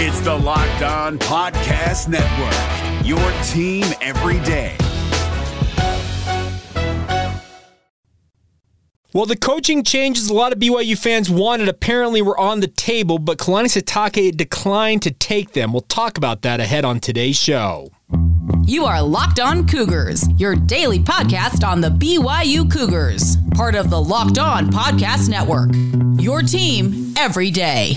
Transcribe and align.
It's 0.00 0.20
the 0.20 0.32
Locked 0.32 0.82
On 0.82 1.18
Podcast 1.18 2.06
Network, 2.06 3.04
your 3.04 3.18
team 3.42 3.84
every 4.00 4.38
day. 4.44 4.76
Well, 9.12 9.26
the 9.26 9.34
coaching 9.34 9.82
changes 9.82 10.30
a 10.30 10.34
lot 10.34 10.52
of 10.52 10.60
BYU 10.60 10.96
fans 10.96 11.28
wanted 11.28 11.68
apparently 11.68 12.22
were 12.22 12.38
on 12.38 12.60
the 12.60 12.68
table, 12.68 13.18
but 13.18 13.38
Kalani 13.38 13.64
Sitake 13.64 14.36
declined 14.36 15.02
to 15.02 15.10
take 15.10 15.54
them. 15.54 15.72
We'll 15.72 15.80
talk 15.80 16.16
about 16.16 16.42
that 16.42 16.60
ahead 16.60 16.84
on 16.84 17.00
today's 17.00 17.36
show. 17.36 17.90
You 18.66 18.84
are 18.84 19.02
Locked 19.02 19.40
On 19.40 19.66
Cougars, 19.66 20.28
your 20.36 20.54
daily 20.54 21.00
podcast 21.00 21.66
on 21.66 21.80
the 21.80 21.90
BYU 21.90 22.70
Cougars, 22.70 23.36
part 23.56 23.74
of 23.74 23.90
the 23.90 24.00
Locked 24.00 24.38
On 24.38 24.70
Podcast 24.70 25.28
Network. 25.28 25.70
Your 26.22 26.42
team 26.42 27.14
every 27.16 27.50
day. 27.50 27.96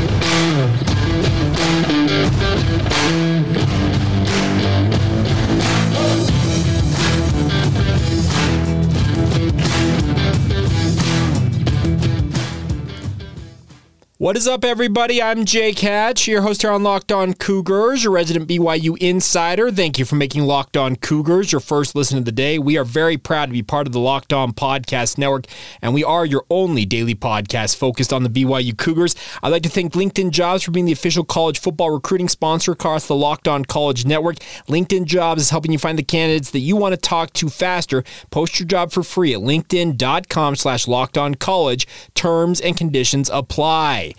What 14.21 14.37
is 14.37 14.47
up, 14.47 14.63
everybody? 14.63 15.19
I'm 15.19 15.45
Jake 15.45 15.79
Hatch, 15.79 16.27
your 16.27 16.43
host 16.43 16.61
here 16.61 16.69
on 16.69 16.83
Locked 16.83 17.11
On 17.11 17.33
Cougars, 17.33 18.03
your 18.03 18.13
resident 18.13 18.47
BYU 18.47 18.95
insider. 18.99 19.71
Thank 19.71 19.97
you 19.97 20.05
for 20.05 20.15
making 20.15 20.43
Locked 20.43 20.77
On 20.77 20.95
Cougars 20.95 21.51
your 21.51 21.59
first 21.59 21.95
listen 21.95 22.19
of 22.19 22.25
the 22.25 22.31
day. 22.31 22.59
We 22.59 22.77
are 22.77 22.83
very 22.83 23.17
proud 23.17 23.47
to 23.47 23.51
be 23.51 23.63
part 23.63 23.87
of 23.87 23.93
the 23.93 23.99
Locked 23.99 24.31
On 24.31 24.53
Podcast 24.53 25.17
Network, 25.17 25.47
and 25.81 25.91
we 25.95 26.03
are 26.03 26.23
your 26.23 26.45
only 26.51 26.85
daily 26.85 27.15
podcast 27.15 27.77
focused 27.77 28.13
on 28.13 28.21
the 28.21 28.29
BYU 28.29 28.77
Cougars. 28.77 29.15
I'd 29.41 29.49
like 29.49 29.63
to 29.63 29.69
thank 29.69 29.93
LinkedIn 29.93 30.29
Jobs 30.29 30.61
for 30.61 30.69
being 30.69 30.85
the 30.85 30.91
official 30.91 31.23
college 31.23 31.57
football 31.57 31.89
recruiting 31.89 32.29
sponsor 32.29 32.73
across 32.73 33.07
the 33.07 33.15
Locked 33.15 33.47
On 33.47 33.65
College 33.65 34.05
Network. 34.05 34.35
LinkedIn 34.67 35.05
Jobs 35.05 35.41
is 35.41 35.49
helping 35.49 35.71
you 35.71 35.79
find 35.79 35.97
the 35.97 36.03
candidates 36.03 36.51
that 36.51 36.59
you 36.59 36.75
want 36.75 36.93
to 36.93 37.01
talk 37.01 37.33
to 37.33 37.49
faster. 37.49 38.03
Post 38.29 38.59
your 38.59 38.67
job 38.67 38.91
for 38.91 39.01
free 39.01 39.33
at 39.33 39.39
linkedin.com 39.39 40.57
slash 40.57 40.87
locked 40.87 41.17
on 41.17 41.33
college. 41.33 41.87
Terms 42.13 42.61
and 42.61 42.77
conditions 42.77 43.27
apply. 43.33 44.10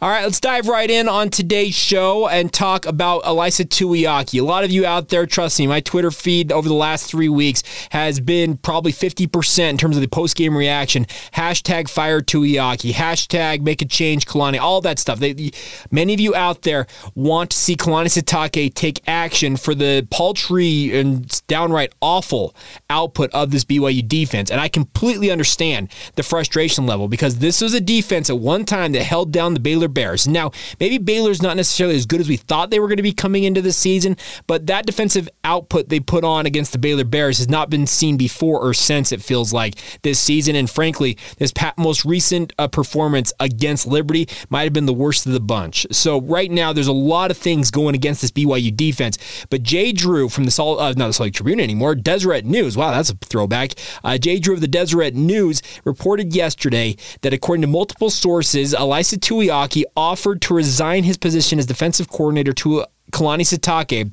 All 0.00 0.08
right, 0.08 0.24
let's 0.24 0.40
dive 0.40 0.68
right 0.68 0.90
in 0.90 1.08
on 1.08 1.28
today's 1.28 1.74
show 1.74 2.28
and 2.28 2.52
talk 2.52 2.86
about 2.86 3.22
Ilaisa 3.24 3.66
Tuiaki. 3.66 4.40
A 4.40 4.44
lot 4.44 4.64
of 4.64 4.70
you 4.70 4.86
out 4.86 5.08
there, 5.08 5.26
trust 5.26 5.58
me, 5.58 5.66
my 5.66 5.80
Twitter 5.80 6.10
feed 6.10 6.52
over 6.52 6.68
the 6.68 6.74
last 6.74 7.10
three 7.10 7.28
weeks 7.28 7.62
has 7.90 8.20
been 8.20 8.56
probably 8.56 8.92
50% 8.92 9.68
in 9.68 9.76
terms 9.76 9.96
of 9.96 10.02
the 10.02 10.08
post 10.08 10.36
game 10.36 10.56
reaction. 10.56 11.04
Hashtag 11.34 11.88
fire 11.88 12.20
Tuiaki, 12.20 12.92
hashtag 12.92 13.60
make 13.62 13.82
a 13.82 13.84
change 13.84 14.26
Kalani, 14.26 14.58
all 14.58 14.80
that 14.80 14.98
stuff. 14.98 15.18
They, 15.18 15.50
many 15.90 16.14
of 16.14 16.20
you 16.20 16.34
out 16.34 16.62
there 16.62 16.86
want 17.14 17.50
to 17.50 17.56
see 17.56 17.76
Kalani 17.76 18.06
Sitake 18.06 18.72
take 18.74 19.02
action 19.06 19.56
for 19.56 19.74
the 19.74 20.06
paltry 20.10 20.98
and 20.98 21.42
downright 21.46 21.92
awful 22.00 22.54
output 22.88 23.30
of 23.32 23.50
this 23.50 23.64
BYU 23.64 24.06
defense. 24.06 24.50
And 24.50 24.60
I 24.60 24.68
completely 24.68 25.30
understand 25.30 25.90
the 26.16 26.22
frustration 26.22 26.86
level 26.86 27.08
because 27.08 27.38
this 27.38 27.60
was 27.60 27.74
a 27.74 27.80
defense 27.80 28.30
at 28.30 28.38
one 28.38 28.64
time 28.64 28.92
that 28.92 29.02
held 29.02 29.32
down 29.32 29.39
the 29.54 29.60
Baylor 29.60 29.88
Bears. 29.88 30.28
Now, 30.28 30.52
maybe 30.78 30.98
Baylor's 30.98 31.42
not 31.42 31.56
necessarily 31.56 31.96
as 31.96 32.06
good 32.06 32.20
as 32.20 32.28
we 32.28 32.36
thought 32.36 32.70
they 32.70 32.80
were 32.80 32.88
going 32.88 32.96
to 32.98 33.02
be 33.02 33.12
coming 33.12 33.44
into 33.44 33.62
the 33.62 33.72
season, 33.72 34.16
but 34.46 34.66
that 34.66 34.86
defensive 34.86 35.28
output 35.44 35.88
they 35.88 36.00
put 36.00 36.24
on 36.24 36.46
against 36.46 36.72
the 36.72 36.78
Baylor 36.78 37.04
Bears 37.04 37.38
has 37.38 37.48
not 37.48 37.70
been 37.70 37.86
seen 37.86 38.16
before 38.16 38.60
or 38.60 38.74
since, 38.74 39.12
it 39.12 39.22
feels 39.22 39.52
like, 39.52 39.74
this 40.02 40.18
season. 40.18 40.54
And 40.56 40.68
frankly, 40.70 41.16
this 41.38 41.52
most 41.76 42.04
recent 42.04 42.52
uh, 42.58 42.68
performance 42.68 43.32
against 43.40 43.86
Liberty 43.86 44.28
might 44.48 44.64
have 44.64 44.72
been 44.72 44.86
the 44.86 44.92
worst 44.92 45.26
of 45.26 45.32
the 45.32 45.40
bunch. 45.40 45.86
So 45.90 46.20
right 46.20 46.50
now, 46.50 46.72
there's 46.72 46.86
a 46.86 46.92
lot 46.92 47.30
of 47.30 47.36
things 47.36 47.70
going 47.70 47.94
against 47.94 48.20
this 48.20 48.30
BYU 48.30 48.74
defense. 48.74 49.18
But 49.50 49.62
Jay 49.62 49.92
Drew 49.92 50.28
from 50.28 50.44
the 50.44 50.50
Salt, 50.50 50.80
uh, 50.80 50.92
not 50.96 51.08
the 51.08 51.12
Salt 51.12 51.26
Lake 51.26 51.34
Tribune 51.34 51.60
anymore, 51.60 51.94
Deseret 51.94 52.44
News. 52.44 52.76
Wow, 52.76 52.90
that's 52.90 53.10
a 53.10 53.14
throwback. 53.14 53.74
Uh, 54.04 54.18
Jay 54.18 54.38
Drew 54.38 54.54
of 54.54 54.60
the 54.60 54.68
Deseret 54.68 55.14
News 55.14 55.62
reported 55.84 56.34
yesterday 56.34 56.96
that 57.22 57.32
according 57.32 57.62
to 57.62 57.68
multiple 57.68 58.10
sources, 58.10 58.74
Ilaisa 58.74 59.20
Tuiaki 59.30 59.84
offered 59.96 60.42
to 60.42 60.54
resign 60.54 61.04
his 61.04 61.16
position 61.16 61.60
as 61.60 61.66
defensive 61.66 62.08
coordinator 62.08 62.52
to 62.54 62.84
Kalani 63.12 63.42
Sitake 63.42 64.10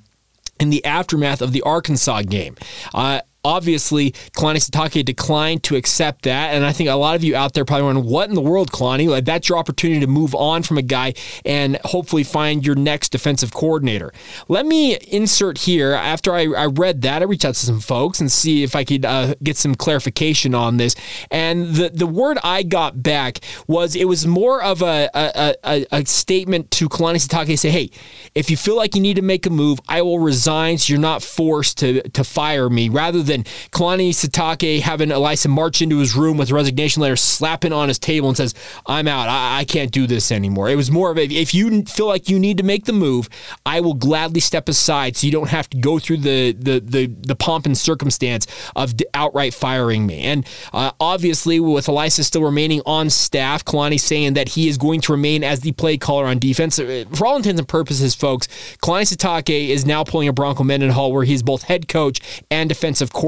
in 0.60 0.70
the 0.70 0.86
aftermath 0.86 1.42
of 1.42 1.54
the 1.54 1.64
Arkansas 1.64 2.22
game. 2.22 2.56
Uh, 2.94 3.22
Obviously, 3.48 4.12
Kalani 4.36 4.58
Sitake 4.58 5.06
declined 5.06 5.64
to 5.64 5.78
accept 5.78 6.24
that. 6.24 6.54
And 6.54 6.66
I 6.66 6.74
think 6.74 6.90
a 6.90 6.96
lot 6.96 7.16
of 7.16 7.24
you 7.24 7.34
out 7.34 7.54
there 7.54 7.64
probably 7.64 7.86
wondering, 7.86 8.10
what 8.10 8.28
in 8.28 8.36
the 8.36 8.42
world, 8.42 8.72
Kalani? 8.72 9.08
Like, 9.08 9.24
that's 9.24 9.48
your 9.48 9.58
opportunity 9.58 10.02
to 10.02 10.08
move 10.08 10.36
on 10.36 10.64
from 10.64 10.78
a 10.78 10.82
guy 10.82 11.14
and 11.46 11.80
hopefully 11.86 12.24
find 12.24 12.66
your 12.66 12.76
next 12.76 13.14
defensive 13.14 13.54
coordinator. 13.54 14.12
Let 14.50 14.66
me 14.66 14.98
insert 15.08 15.60
here, 15.60 15.94
after 15.94 16.34
I, 16.34 16.42
I 16.48 16.66
read 16.66 17.04
that, 17.04 17.22
I 17.22 17.26
reached 17.26 17.46
out 17.46 17.56
to 17.56 17.66
some 17.66 17.80
folks 17.80 18.20
and 18.20 18.30
see 18.30 18.64
if 18.64 18.76
I 18.76 18.84
could 18.84 19.06
uh, 19.06 19.36
get 19.42 19.56
some 19.56 19.76
clarification 19.76 20.54
on 20.54 20.76
this. 20.76 20.96
And 21.32 21.76
the, 21.76 21.90
the 21.90 22.08
word 22.08 22.38
I 22.44 22.64
got 22.64 23.02
back 23.02 23.40
was 23.66 23.96
it 23.96 24.10
was 24.10 24.28
more 24.28 24.62
of 24.62 24.82
a, 24.82 25.10
a, 25.14 25.56
a, 25.64 25.86
a 25.92 26.06
statement 26.06 26.70
to 26.72 26.90
Kalani 26.90 27.26
Sitake 27.26 27.58
say, 27.58 27.70
hey, 27.70 27.90
if 28.36 28.50
you 28.52 28.58
feel 28.58 28.76
like 28.76 28.94
you 28.94 29.02
need 29.02 29.16
to 29.16 29.22
make 29.22 29.46
a 29.46 29.50
move, 29.50 29.80
I 29.88 30.02
will 30.02 30.20
resign 30.20 30.78
so 30.78 30.92
you're 30.92 31.00
not 31.00 31.24
forced 31.24 31.78
to, 31.78 32.02
to 32.10 32.24
fire 32.24 32.70
me 32.70 32.90
rather 32.90 33.24
than 33.24 33.37
Kalani 33.72 34.10
Sitake 34.10 34.82
having 34.82 35.10
Ilaisa 35.10 35.50
march 35.50 35.82
into 35.82 36.00
his 36.00 36.16
room 36.16 36.38
with 36.38 36.52
a 36.52 36.54
resignation 36.54 37.02
letter, 37.02 37.16
slapping 37.16 37.74
on 37.74 37.88
his 37.88 38.00
table 38.00 38.28
and 38.30 38.38
says, 38.38 38.54
I'm 38.86 39.08
out. 39.08 39.28
I, 39.28 39.60
I 39.60 39.66
can't 39.66 39.92
do 39.92 40.08
this 40.08 40.32
anymore. 40.32 40.70
It 40.70 40.76
was 40.76 40.92
more 40.92 41.12
of 41.12 41.18
a, 41.18 41.24
if 41.24 41.54
you 41.54 41.84
feel 41.84 42.08
like 42.08 42.30
you 42.30 42.40
need 42.40 42.58
to 42.58 42.64
make 42.64 42.86
the 42.86 42.94
move, 42.94 43.30
I 43.66 43.82
will 43.82 43.94
gladly 43.94 44.40
step 44.40 44.70
aside 44.70 45.16
so 45.16 45.26
you 45.26 45.32
don't 45.32 45.50
have 45.50 45.70
to 45.70 45.78
go 45.78 46.00
through 46.00 46.18
the 46.18 46.54
the 46.54 46.80
the, 46.80 47.06
the 47.08 47.36
pomp 47.36 47.66
and 47.66 47.78
circumstance 47.78 48.48
of 48.76 48.94
outright 49.14 49.54
firing 49.54 50.06
me. 50.06 50.22
And 50.22 50.46
uh, 50.74 50.92
obviously, 51.00 51.60
with 51.60 51.88
Ilaisa 51.88 52.24
still 52.24 52.44
remaining 52.44 52.82
on 52.86 53.10
staff, 53.10 53.64
Kalani 53.66 54.00
saying 54.00 54.34
that 54.34 54.50
he 54.50 54.68
is 54.68 54.78
going 54.78 55.02
to 55.02 55.12
remain 55.12 55.44
as 55.44 55.62
the 55.62 55.72
play 55.74 55.98
caller 55.98 56.26
on 56.26 56.40
defense. 56.40 56.80
Uh, 56.80 57.06
for 57.14 57.28
all 57.28 57.38
intents 57.38 57.60
and 57.60 57.68
purposes, 57.68 58.16
folks, 58.16 58.48
Kalani 58.82 59.14
Sitake 59.14 59.70
is 59.70 59.86
now 59.86 60.04
pulling 60.04 60.28
a 60.28 60.34
Bronco 60.34 60.64
Mendenhall 60.64 61.12
where 61.12 61.24
he's 61.24 61.44
both 61.44 61.64
head 61.64 61.88
coach 61.88 62.22
and 62.50 62.70
defensive 62.70 63.14
coordinator. 63.14 63.27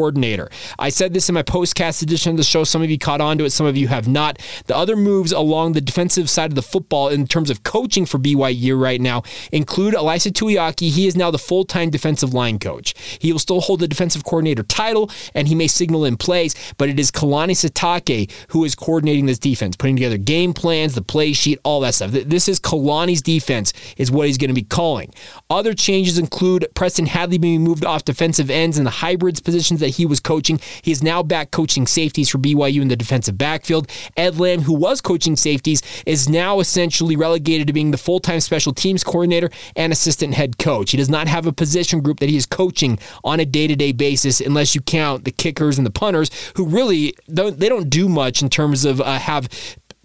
I 0.78 0.90
said 0.90 1.14
this 1.14 1.30
in 1.30 1.36
my 1.36 1.44
postcast 1.44 2.02
edition 2.02 2.32
of 2.32 2.38
the 2.38 2.44
show. 2.44 2.64
Some 2.64 2.82
of 2.82 2.90
you 2.90 2.98
caught 2.98 3.22
on 3.22 3.38
to 3.38 3.46
it, 3.46 3.52
some 3.52 3.66
of 3.66 3.78
you 3.78 3.88
have 3.88 4.08
not. 4.08 4.40
The 4.68 4.76
other 4.76 4.96
moves 4.96 5.32
along 5.32 5.74
the 5.74 5.82
defensive 5.82 6.30
side 6.30 6.52
of 6.52 6.56
the 6.56 6.62
football 6.62 7.10
in 7.10 7.28
terms 7.28 7.50
of 7.50 7.64
coaching 7.64 8.06
for 8.06 8.18
BYU 8.18 8.80
right 8.80 9.02
now 9.02 9.24
include 9.52 9.94
Ilaisa 9.94 10.32
Tuiaki. 10.32 10.90
He 10.90 11.08
is 11.08 11.16
now 11.16 11.32
the 11.32 11.38
full 11.38 11.66
time 11.66 11.90
defensive 11.90 12.34
line 12.34 12.60
coach. 12.60 12.94
He 13.20 13.32
will 13.32 13.40
still 13.40 13.62
hold 13.62 13.80
the 13.80 13.88
defensive 13.88 14.24
coordinator 14.24 14.64
title 14.64 15.10
and 15.34 15.48
he 15.48 15.56
may 15.56 15.68
signal 15.68 16.06
in 16.06 16.18
plays, 16.18 16.56
but 16.78 16.90
it 16.90 17.00
is 17.00 17.12
Kalani 17.12 17.52
Sitake 17.52 18.32
who 18.50 18.64
is 18.64 18.76
coordinating 18.76 19.26
this 19.26 19.40
defense, 19.40 19.76
putting 19.76 19.96
together 19.96 20.18
game 20.18 20.54
plans, 20.54 20.96
the 20.96 21.02
play 21.02 21.34
sheet, 21.34 21.60
all 21.64 21.82
that 21.82 21.96
stuff. 21.96 22.12
This 22.12 22.48
is 22.48 22.60
Kalani's 22.60 23.22
defense, 23.22 23.74
is 23.98 24.12
what 24.12 24.28
he's 24.28 24.38
going 24.38 24.50
to 24.50 24.54
be 24.54 24.64
calling. 24.64 25.14
Other 25.50 25.74
changes 25.74 26.18
include 26.18 26.68
Preston 26.76 27.06
Hadley 27.06 27.38
being 27.38 27.62
moved 27.62 27.86
off 27.86 28.06
defensive 28.06 28.50
ends 28.50 28.78
in 28.78 28.84
the 28.84 28.90
hybrids 28.90 29.40
positions 29.40 29.79
that 29.80 29.90
he 29.90 30.06
was 30.06 30.20
coaching. 30.20 30.60
He 30.82 30.92
is 30.92 31.04
now 31.04 31.24
back 31.24 31.52
coaching 31.52 31.88
safeties 31.88 32.30
for 32.30 32.38
BYU 32.38 32.82
in 32.82 32.88
the 32.88 32.96
defensive 32.96 33.38
backfield. 33.38 33.90
Ed 34.18 34.40
Lamb, 34.40 34.62
who 34.62 34.74
was 34.74 35.02
coaching 35.02 35.36
safeties, 35.36 35.82
is 36.06 36.30
now 36.30 36.60
essentially 36.60 37.16
relegated 37.16 37.68
to 37.68 37.74
being 37.74 37.92
the 37.92 37.98
full 37.98 38.20
time 38.20 38.40
special 38.40 38.74
teams 38.74 39.04
coordinator 39.04 39.50
and 39.76 39.92
assistant 39.92 40.34
head 40.34 40.58
coach. 40.58 40.92
He 40.92 40.98
does 40.98 41.10
not 41.10 41.28
have 41.28 41.46
a 41.46 41.54
position 41.54 42.02
group 42.02 42.20
that 42.20 42.30
he 42.30 42.38
is 42.38 42.46
coaching 42.46 43.00
on 43.24 43.40
a 43.40 43.46
day 43.46 43.68
to 43.68 43.76
day 43.76 43.92
basis, 43.92 44.40
unless 44.42 44.76
you 44.76 44.82
count 44.82 45.26
the 45.26 45.32
kickers 45.32 45.78
and 45.78 45.86
the 45.86 45.92
punters, 45.92 46.30
who 46.56 46.66
really 46.66 47.16
don't, 47.34 47.60
they 47.60 47.70
don't 47.70 47.90
do 47.90 48.10
much 48.10 48.42
in 48.42 48.50
terms 48.50 48.86
of 48.86 49.02
uh, 49.02 49.20
have 49.20 49.50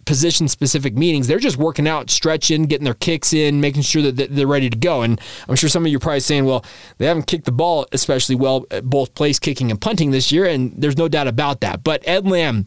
position 0.07 0.49
specific 0.49 0.95
meetings. 0.95 1.27
They're 1.27 1.39
just 1.39 1.57
working 1.57 1.89
out, 1.89 2.11
stretching, 2.11 2.65
getting 2.65 2.85
their 2.85 2.95
kicks 2.95 3.33
in, 3.33 3.61
making 3.61 3.83
sure 3.83 4.03
that 4.03 4.35
they're 4.35 4.47
ready 4.47 4.71
to 4.71 4.77
go. 4.77 5.03
And 5.03 5.21
I'm 5.49 5.57
sure 5.57 5.69
some 5.69 5.85
of 5.85 5.91
you 5.91 5.97
are 5.97 6.01
probably 6.01 6.21
saying, 6.21 6.45
well, 6.45 6.65
they 6.99 7.07
haven't 7.07 7.27
kicked 7.27 7.45
the 7.45 7.53
ball 7.53 7.87
especially 7.93 8.35
well, 8.35 8.67
both 8.83 9.15
place 9.15 9.39
kicking 9.39 9.71
and 9.71 9.81
punting 9.81 10.11
this 10.11 10.31
year. 10.33 10.45
And 10.45 10.73
there's 10.77 10.97
no 10.97 11.09
doubt 11.09 11.29
about 11.29 11.61
that. 11.61 11.85
But 11.85 12.07
Ed 12.07 12.27
Lamb, 12.27 12.67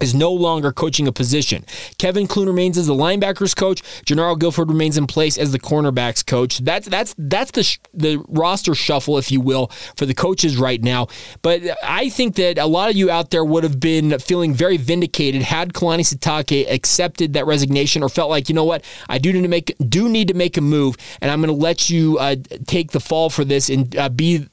is 0.00 0.14
no 0.14 0.32
longer 0.32 0.72
coaching 0.72 1.06
a 1.06 1.12
position. 1.12 1.64
Kevin 1.98 2.26
Clune 2.26 2.46
remains 2.46 2.78
as 2.78 2.86
the 2.86 2.94
linebackers 2.94 3.54
coach. 3.56 3.82
Jernaro 4.04 4.38
Gilford 4.38 4.68
remains 4.68 4.96
in 4.96 5.06
place 5.06 5.38
as 5.38 5.52
the 5.52 5.58
cornerbacks 5.58 6.24
coach. 6.24 6.58
That's 6.58 6.88
that's 6.88 7.14
that's 7.18 7.50
the 7.50 7.78
the 7.92 8.24
roster 8.28 8.74
shuffle, 8.74 9.18
if 9.18 9.30
you 9.30 9.40
will, 9.40 9.68
for 9.96 10.06
the 10.06 10.14
coaches 10.14 10.56
right 10.56 10.82
now. 10.82 11.08
But 11.42 11.62
I 11.82 12.08
think 12.08 12.36
that 12.36 12.58
a 12.58 12.66
lot 12.66 12.90
of 12.90 12.96
you 12.96 13.10
out 13.10 13.30
there 13.30 13.44
would 13.44 13.64
have 13.64 13.80
been 13.80 14.18
feeling 14.18 14.54
very 14.54 14.76
vindicated 14.76 15.42
had 15.42 15.72
Kalani 15.72 16.00
Sitake 16.00 16.70
accepted 16.70 17.32
that 17.34 17.46
resignation 17.46 18.02
or 18.02 18.08
felt 18.08 18.30
like, 18.30 18.48
you 18.48 18.54
know 18.54 18.64
what, 18.64 18.84
I 19.08 19.18
do 19.18 19.32
need 19.32 19.42
to 19.42 19.48
make 19.48 19.76
do 19.88 20.08
need 20.08 20.28
to 20.28 20.34
make 20.34 20.56
a 20.56 20.60
move, 20.60 20.96
and 21.20 21.30
I'm 21.30 21.40
going 21.40 21.54
to 21.54 21.60
let 21.60 21.90
you 21.90 22.18
uh, 22.18 22.36
take 22.66 22.92
the 22.92 23.00
fall 23.00 23.30
for 23.30 23.44
this 23.44 23.68
and 23.68 23.96
uh, 23.96 24.08
be 24.08 24.48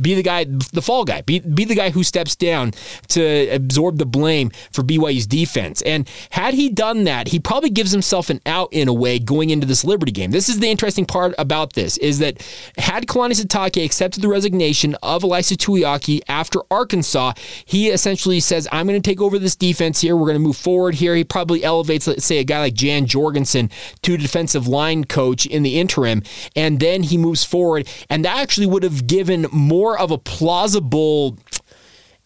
be 0.00 0.14
the 0.14 0.22
guy, 0.22 0.44
the 0.44 0.82
fall 0.82 1.04
guy, 1.04 1.22
be, 1.22 1.40
be 1.40 1.64
the 1.64 1.74
guy 1.74 1.90
who 1.90 2.02
steps 2.02 2.36
down 2.36 2.72
to 3.08 3.48
absorb 3.50 3.98
the 3.98 4.06
blame 4.06 4.50
for 4.72 4.82
BYU's 4.82 5.26
defense. 5.26 5.82
And 5.82 6.08
had 6.30 6.54
he 6.54 6.68
done 6.68 7.04
that, 7.04 7.28
he 7.28 7.38
probably 7.38 7.70
gives 7.70 7.92
himself 7.92 8.30
an 8.30 8.40
out 8.46 8.68
in 8.72 8.88
a 8.88 8.92
way 8.92 9.18
going 9.18 9.50
into 9.50 9.66
this 9.66 9.84
Liberty 9.84 10.12
game. 10.12 10.30
This 10.30 10.48
is 10.48 10.60
the 10.60 10.70
interesting 10.70 11.06
part 11.06 11.34
about 11.38 11.74
this 11.74 11.96
is 11.98 12.18
that 12.20 12.46
had 12.78 13.06
Kalani 13.06 13.40
Sitake 13.40 13.84
accepted 13.84 14.22
the 14.22 14.28
resignation 14.28 14.96
of 15.02 15.22
Ilaisa 15.22 15.56
Tuiaki 15.56 16.20
after 16.28 16.60
Arkansas, 16.70 17.32
he 17.64 17.88
essentially 17.88 18.40
says, 18.40 18.68
I'm 18.72 18.86
going 18.86 19.00
to 19.00 19.10
take 19.10 19.20
over 19.20 19.38
this 19.38 19.56
defense 19.56 20.00
here. 20.00 20.16
We're 20.16 20.26
going 20.26 20.34
to 20.34 20.40
move 20.40 20.56
forward 20.56 20.94
here. 20.94 21.14
He 21.14 21.24
probably 21.24 21.64
elevates, 21.64 22.06
let's 22.06 22.24
say, 22.24 22.38
a 22.38 22.44
guy 22.44 22.60
like 22.60 22.74
Jan 22.74 23.06
Jorgensen 23.06 23.70
to 24.02 24.16
defensive 24.16 24.66
line 24.66 25.04
coach 25.04 25.46
in 25.46 25.62
the 25.62 25.78
interim. 25.78 26.22
And 26.56 26.80
then 26.80 27.02
he 27.02 27.18
moves 27.18 27.44
forward. 27.44 27.88
And 28.08 28.24
that 28.24 28.38
actually 28.38 28.66
would 28.66 28.82
have 28.82 29.06
given 29.06 29.46
more 29.52 29.81
of 29.98 30.10
a 30.10 30.18
plausible 30.18 31.38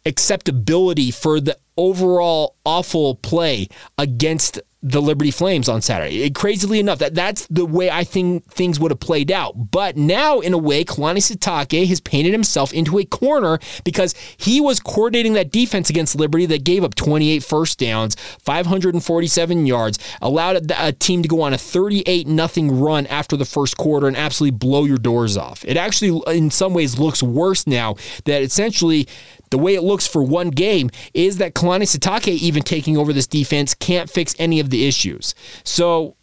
acceptability 0.05 1.11
for 1.11 1.41
the 1.41 1.57
overall 1.77 2.57
awful 2.65 3.17
play 3.17 3.69
against 3.99 4.61
the 4.83 5.01
Liberty 5.01 5.31
Flames 5.31 5.69
on 5.69 5.81
Saturday. 5.81 6.23
It, 6.23 6.35
crazily 6.35 6.79
enough, 6.79 6.99
that 6.99 7.15
that's 7.15 7.47
the 7.49 7.65
way 7.65 7.91
I 7.91 8.05
think 8.05 8.51
things 8.51 8.79
would 8.79 8.91
have 8.91 9.01
played 9.01 9.33
out. 9.33 9.71
But 9.71 9.97
now, 9.97 10.41
in 10.41 10.53
a 10.53 10.59
way, 10.59 10.85
Kalani 10.85 11.19
Sitake 11.19 11.87
has 11.89 12.01
painted 12.01 12.33
himself 12.33 12.73
into 12.73 12.99
a 12.99 13.05
corner 13.05 13.59
because 13.85 14.15
he 14.37 14.61
was 14.61 14.79
coordinating 14.79 15.33
that 15.33 15.51
defense 15.51 15.91
against 15.91 16.15
Liberty 16.15 16.47
that 16.47 16.65
gave 16.65 16.85
up 16.85 16.95
28 16.95 17.43
first 17.43 17.79
downs, 17.79 18.15
547 18.43 19.67
yards, 19.67 19.99
allowed 20.21 20.71
a, 20.71 20.89
a 20.89 20.93
team 20.93 21.23
to 21.23 21.29
go 21.29 21.41
on 21.43 21.53
a 21.53 21.59
38 21.59 22.27
nothing 22.27 22.79
run 22.79 23.07
after 23.07 23.37
the 23.37 23.45
first 23.45 23.77
quarter 23.77 24.07
and 24.07 24.17
absolutely 24.17 24.57
blow 24.57 24.85
your 24.85 24.99
doors 24.99 25.37
off. 25.37 25.65
It 25.65 25.77
actually, 25.77 26.21
in 26.29 26.51
some 26.51 26.75
ways, 26.75 26.99
looks 26.99 27.23
worse 27.23 27.67
now 27.67 27.97
that 28.25 28.43
essentially 28.43 29.09
the 29.51 29.59
way 29.59 29.75
it 29.75 29.83
looks 29.83 30.07
for 30.07 30.23
one 30.23 30.51
game 30.51 30.91
is 31.15 31.39
that 31.39 31.55
Kalani 31.55 31.83
Sitake, 31.83 32.29
even 32.29 32.63
taking 32.63 32.97
over 32.97 33.13
this 33.13 33.27
defense, 33.27 33.75
can't 33.75 34.11
fix 34.11 34.35
any 34.39 34.61
of 34.61 34.66
the 34.71 34.87
issues. 34.87 35.35
So 35.65 36.17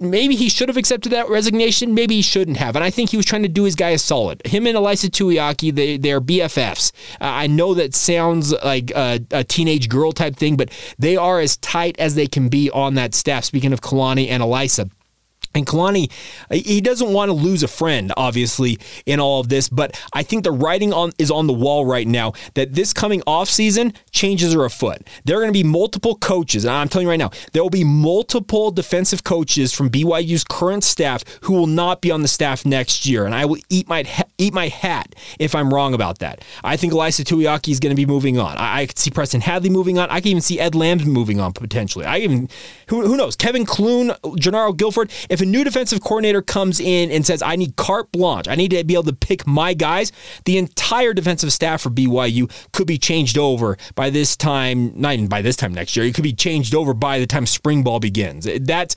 maybe 0.00 0.36
he 0.36 0.48
should 0.48 0.68
have 0.68 0.76
accepted 0.76 1.10
that 1.12 1.28
resignation. 1.28 1.94
Maybe 1.94 2.16
he 2.16 2.22
shouldn't 2.22 2.56
have. 2.56 2.76
And 2.76 2.84
I 2.84 2.90
think 2.90 3.10
he 3.10 3.16
was 3.16 3.26
trying 3.26 3.42
to 3.42 3.48
do 3.48 3.64
his 3.64 3.74
guy 3.74 3.90
a 3.90 3.98
solid. 3.98 4.40
Him 4.46 4.66
and 4.66 4.76
Ilaisa 4.76 5.10
Tuiaki, 5.10 5.74
they, 5.74 5.96
they're 5.96 6.20
BFFs. 6.20 6.92
Uh, 7.20 7.24
I 7.24 7.46
know 7.46 7.74
that 7.74 7.94
sounds 7.94 8.52
like 8.64 8.90
a, 8.92 9.20
a, 9.30 9.44
teenage 9.44 9.88
girl 9.88 10.12
type 10.12 10.36
thing, 10.36 10.56
but 10.56 10.70
they 10.98 11.16
are 11.16 11.40
as 11.40 11.56
tight 11.58 11.96
as 11.98 12.14
they 12.14 12.26
can 12.26 12.48
be 12.48 12.70
on 12.70 12.94
that 12.94 13.14
staff. 13.14 13.44
Speaking 13.44 13.72
of 13.72 13.80
Kalani 13.80 14.28
and 14.28 14.42
Ilaisa. 14.42 14.90
And 15.58 15.66
Kalani, 15.66 16.10
he 16.50 16.80
doesn't 16.80 17.12
want 17.12 17.28
to 17.28 17.32
lose 17.32 17.62
a 17.62 17.68
friend, 17.68 18.12
obviously, 18.16 18.78
in 19.06 19.20
all 19.20 19.40
of 19.40 19.48
this, 19.48 19.68
but 19.68 20.00
I 20.12 20.22
think 20.22 20.44
the 20.44 20.52
writing 20.52 20.92
on 20.92 21.12
is 21.18 21.30
on 21.30 21.46
the 21.46 21.52
wall 21.52 21.84
right 21.84 22.06
now 22.06 22.32
that 22.54 22.74
this 22.74 22.92
coming 22.92 23.22
off 23.26 23.48
season 23.48 23.92
changes 24.10 24.54
are 24.54 24.64
afoot. 24.64 24.98
There 25.24 25.36
are 25.36 25.40
going 25.40 25.52
to 25.52 25.58
be 25.58 25.64
multiple 25.64 26.14
coaches, 26.16 26.64
and 26.64 26.72
I'm 26.72 26.88
telling 26.88 27.06
you 27.06 27.10
right 27.10 27.18
now, 27.18 27.30
there 27.52 27.62
will 27.62 27.70
be 27.70 27.84
multiple 27.84 28.70
defensive 28.70 29.24
coaches 29.24 29.72
from 29.72 29.90
BYU's 29.90 30.44
current 30.44 30.84
staff 30.84 31.24
who 31.42 31.54
will 31.54 31.66
not 31.66 32.00
be 32.00 32.10
on 32.10 32.22
the 32.22 32.28
staff 32.28 32.64
next 32.64 33.04
year, 33.06 33.26
and 33.26 33.34
I 33.34 33.44
will 33.44 33.58
eat 33.68 33.88
my 33.88 34.04
eat 34.38 34.54
my 34.54 34.68
hat 34.68 35.14
if 35.38 35.54
I'm 35.54 35.74
wrong 35.74 35.94
about 35.94 36.20
that. 36.20 36.44
I 36.62 36.76
think 36.76 36.92
Ilaisa 36.92 37.24
Tuiaki 37.24 37.70
is 37.70 37.80
going 37.80 37.90
to 37.90 37.96
be 37.96 38.06
moving 38.06 38.38
on. 38.38 38.56
I, 38.56 38.82
I 38.82 38.86
could 38.86 38.98
see 38.98 39.10
Preston 39.10 39.40
Hadley 39.40 39.70
moving 39.70 39.98
on. 39.98 40.08
I 40.10 40.20
can 40.20 40.30
even 40.30 40.42
see 40.42 40.60
Ed 40.60 40.74
Lambs 40.74 41.04
moving 41.04 41.40
on 41.40 41.52
potentially. 41.52 42.04
I 42.04 42.18
even 42.18 42.48
who, 42.88 43.06
who 43.06 43.16
knows 43.16 43.36
Kevin 43.36 43.66
Clune, 43.66 44.10
Jernaro 44.22 44.76
Gilford. 44.76 45.10
If 45.28 45.40
a 45.40 45.46
new 45.50 45.64
defensive 45.64 46.00
coordinator 46.00 46.42
comes 46.42 46.80
in 46.80 47.10
and 47.10 47.26
says, 47.26 47.42
I 47.42 47.56
need 47.56 47.76
carte 47.76 48.12
blanche, 48.12 48.48
I 48.48 48.54
need 48.54 48.70
to 48.72 48.84
be 48.84 48.94
able 48.94 49.04
to 49.04 49.12
pick 49.12 49.46
my 49.46 49.74
guys, 49.74 50.12
the 50.44 50.58
entire 50.58 51.12
defensive 51.12 51.52
staff 51.52 51.82
for 51.82 51.90
BYU 51.90 52.50
could 52.72 52.86
be 52.86 52.98
changed 52.98 53.38
over 53.38 53.76
by 53.94 54.10
this 54.10 54.36
time, 54.36 54.92
not 55.00 55.14
even 55.14 55.28
by 55.28 55.42
this 55.42 55.56
time 55.56 55.72
next 55.72 55.96
year, 55.96 56.06
it 56.06 56.14
could 56.14 56.24
be 56.24 56.32
changed 56.32 56.74
over 56.74 56.94
by 56.94 57.18
the 57.18 57.26
time 57.26 57.46
spring 57.46 57.82
ball 57.82 58.00
begins. 58.00 58.48
That's 58.60 58.96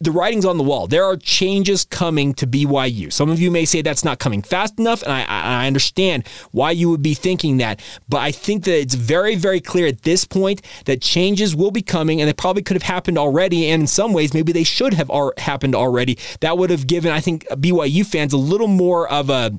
the 0.00 0.12
writing's 0.12 0.44
on 0.44 0.58
the 0.58 0.64
wall. 0.64 0.86
There 0.86 1.04
are 1.04 1.16
changes 1.16 1.84
coming 1.84 2.34
to 2.34 2.46
BYU. 2.46 3.12
Some 3.12 3.30
of 3.30 3.40
you 3.40 3.50
may 3.50 3.64
say 3.64 3.82
that's 3.82 4.04
not 4.04 4.18
coming 4.18 4.42
fast 4.42 4.78
enough, 4.78 5.02
and 5.02 5.12
I, 5.12 5.24
I 5.24 5.66
understand 5.66 6.26
why 6.52 6.70
you 6.72 6.90
would 6.90 7.02
be 7.02 7.14
thinking 7.14 7.58
that, 7.58 7.80
but 8.08 8.18
I 8.18 8.32
think 8.32 8.64
that 8.64 8.78
it's 8.78 8.94
very, 8.94 9.36
very 9.36 9.60
clear 9.60 9.86
at 9.86 10.02
this 10.02 10.24
point 10.24 10.62
that 10.84 11.00
changes 11.00 11.54
will 11.56 11.70
be 11.70 11.82
coming, 11.82 12.20
and 12.20 12.28
they 12.28 12.34
probably 12.34 12.62
could 12.62 12.76
have 12.76 12.82
happened 12.82 13.18
already, 13.18 13.68
and 13.68 13.82
in 13.82 13.86
some 13.86 14.12
ways, 14.12 14.34
maybe 14.34 14.52
they 14.52 14.64
should 14.64 14.94
have 14.94 15.10
happened 15.38 15.67
already. 15.74 16.18
That 16.40 16.58
would 16.58 16.70
have 16.70 16.86
given, 16.86 17.12
I 17.12 17.20
think, 17.20 17.46
BYU 17.48 18.06
fans 18.06 18.32
a 18.32 18.38
little 18.38 18.68
more 18.68 19.08
of 19.08 19.30
a 19.30 19.56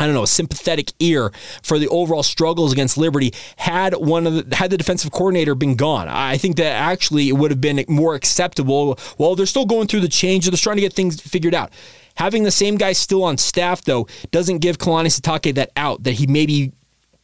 I 0.00 0.06
don't 0.06 0.14
know, 0.14 0.22
a 0.22 0.28
sympathetic 0.28 0.92
ear 1.00 1.32
for 1.62 1.78
the 1.78 1.88
overall 1.88 2.22
struggles 2.22 2.72
against 2.72 2.96
Liberty 2.96 3.34
had 3.56 3.94
one 3.94 4.28
of 4.28 4.48
the, 4.48 4.56
had 4.56 4.70
the 4.70 4.76
defensive 4.76 5.10
coordinator 5.10 5.56
been 5.56 5.74
gone. 5.74 6.06
I 6.06 6.36
think 6.38 6.56
that 6.56 6.66
actually 6.66 7.28
it 7.28 7.32
would 7.32 7.50
have 7.50 7.60
been 7.60 7.84
more 7.88 8.14
acceptable. 8.14 8.96
Well, 9.18 9.34
they're 9.34 9.44
still 9.44 9.66
going 9.66 9.88
through 9.88 10.00
the 10.00 10.08
change, 10.08 10.46
they're 10.46 10.56
trying 10.56 10.76
to 10.76 10.82
get 10.82 10.92
things 10.92 11.20
figured 11.20 11.54
out. 11.54 11.72
Having 12.14 12.44
the 12.44 12.50
same 12.50 12.76
guy 12.76 12.92
still 12.92 13.22
on 13.22 13.38
staff, 13.38 13.82
though, 13.82 14.08
doesn't 14.32 14.58
give 14.58 14.78
Kalani 14.78 15.06
Sitake 15.06 15.54
that 15.54 15.70
out 15.76 16.02
that 16.02 16.12
he 16.12 16.26
maybe 16.26 16.72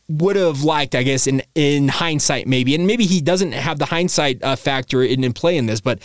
would 0.08 0.36
have 0.36 0.62
liked, 0.62 0.94
I 0.94 1.02
guess, 1.02 1.26
in 1.26 1.42
in 1.54 1.88
hindsight, 1.88 2.46
maybe, 2.46 2.74
and 2.74 2.86
maybe 2.86 3.06
he 3.06 3.20
doesn't 3.20 3.52
have 3.52 3.78
the 3.78 3.86
hindsight 3.86 4.42
uh, 4.42 4.56
factor 4.56 5.02
in, 5.02 5.24
in 5.24 5.32
play 5.32 5.56
in 5.56 5.66
this. 5.66 5.80
But 5.80 6.00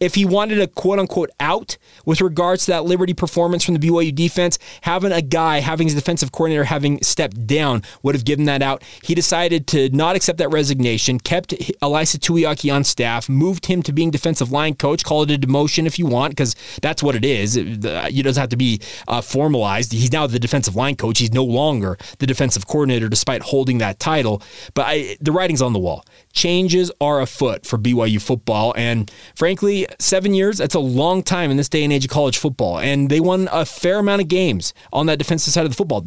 if 0.00 0.14
he 0.14 0.24
wanted 0.24 0.60
a 0.60 0.66
quote 0.66 0.98
unquote 0.98 1.30
out 1.40 1.78
with 2.04 2.20
regards 2.20 2.66
to 2.66 2.72
that 2.72 2.84
Liberty 2.84 3.14
performance 3.14 3.64
from 3.64 3.74
the 3.74 3.88
BYU 3.88 4.14
defense, 4.14 4.58
having 4.82 5.12
a 5.12 5.22
guy, 5.22 5.60
having 5.60 5.86
his 5.86 5.94
defensive 5.94 6.30
coordinator 6.30 6.64
having 6.64 7.02
stepped 7.02 7.46
down 7.46 7.82
would 8.02 8.14
have 8.14 8.24
given 8.24 8.44
that 8.44 8.62
out. 8.62 8.82
He 9.02 9.14
decided 9.14 9.66
to 9.68 9.88
not 9.90 10.14
accept 10.14 10.38
that 10.38 10.50
resignation, 10.50 11.18
kept 11.18 11.50
Ilaisa 11.82 12.18
Tuiaki 12.18 12.72
on 12.74 12.84
staff, 12.84 13.28
moved 13.28 13.66
him 13.66 13.82
to 13.84 13.92
being 13.92 14.10
defensive 14.10 14.52
line 14.52 14.74
coach. 14.74 15.04
Call 15.04 15.22
it 15.22 15.30
a 15.30 15.38
demotion 15.38 15.86
if 15.86 15.98
you 15.98 16.06
want, 16.06 16.32
because 16.32 16.54
that's 16.82 17.02
what 17.02 17.14
it 17.14 17.24
is. 17.24 17.56
It 17.56 17.80
doesn't 17.80 18.40
have 18.40 18.50
to 18.50 18.56
be 18.56 18.80
uh, 19.08 19.22
formalized. 19.22 19.92
He's 19.92 20.12
now 20.12 20.26
the 20.26 20.38
defensive 20.38 20.76
line 20.76 20.96
coach. 20.96 21.18
He's 21.18 21.32
no 21.32 21.44
longer 21.44 21.96
the 22.18 22.26
defensive 22.26 22.66
coordinator 22.66 23.05
despite 23.08 23.42
holding 23.42 23.78
that 23.78 23.98
title. 23.98 24.42
But 24.74 24.86
I, 24.86 25.16
the 25.20 25.32
writing's 25.32 25.62
on 25.62 25.72
the 25.72 25.78
wall. 25.78 26.04
Changes 26.32 26.90
are 27.00 27.20
afoot 27.20 27.66
for 27.66 27.78
BYU 27.78 28.20
football. 28.20 28.74
And 28.76 29.10
frankly, 29.34 29.86
seven 29.98 30.34
years, 30.34 30.58
that's 30.58 30.74
a 30.74 30.80
long 30.80 31.22
time 31.22 31.50
in 31.50 31.56
this 31.56 31.68
day 31.68 31.84
and 31.84 31.92
age 31.92 32.04
of 32.04 32.10
college 32.10 32.38
football. 32.38 32.78
And 32.78 33.10
they 33.10 33.20
won 33.20 33.48
a 33.52 33.64
fair 33.64 33.98
amount 33.98 34.22
of 34.22 34.28
games 34.28 34.74
on 34.92 35.06
that 35.06 35.18
defensive 35.18 35.52
side 35.52 35.64
of 35.64 35.70
the 35.70 35.76
football. 35.76 36.04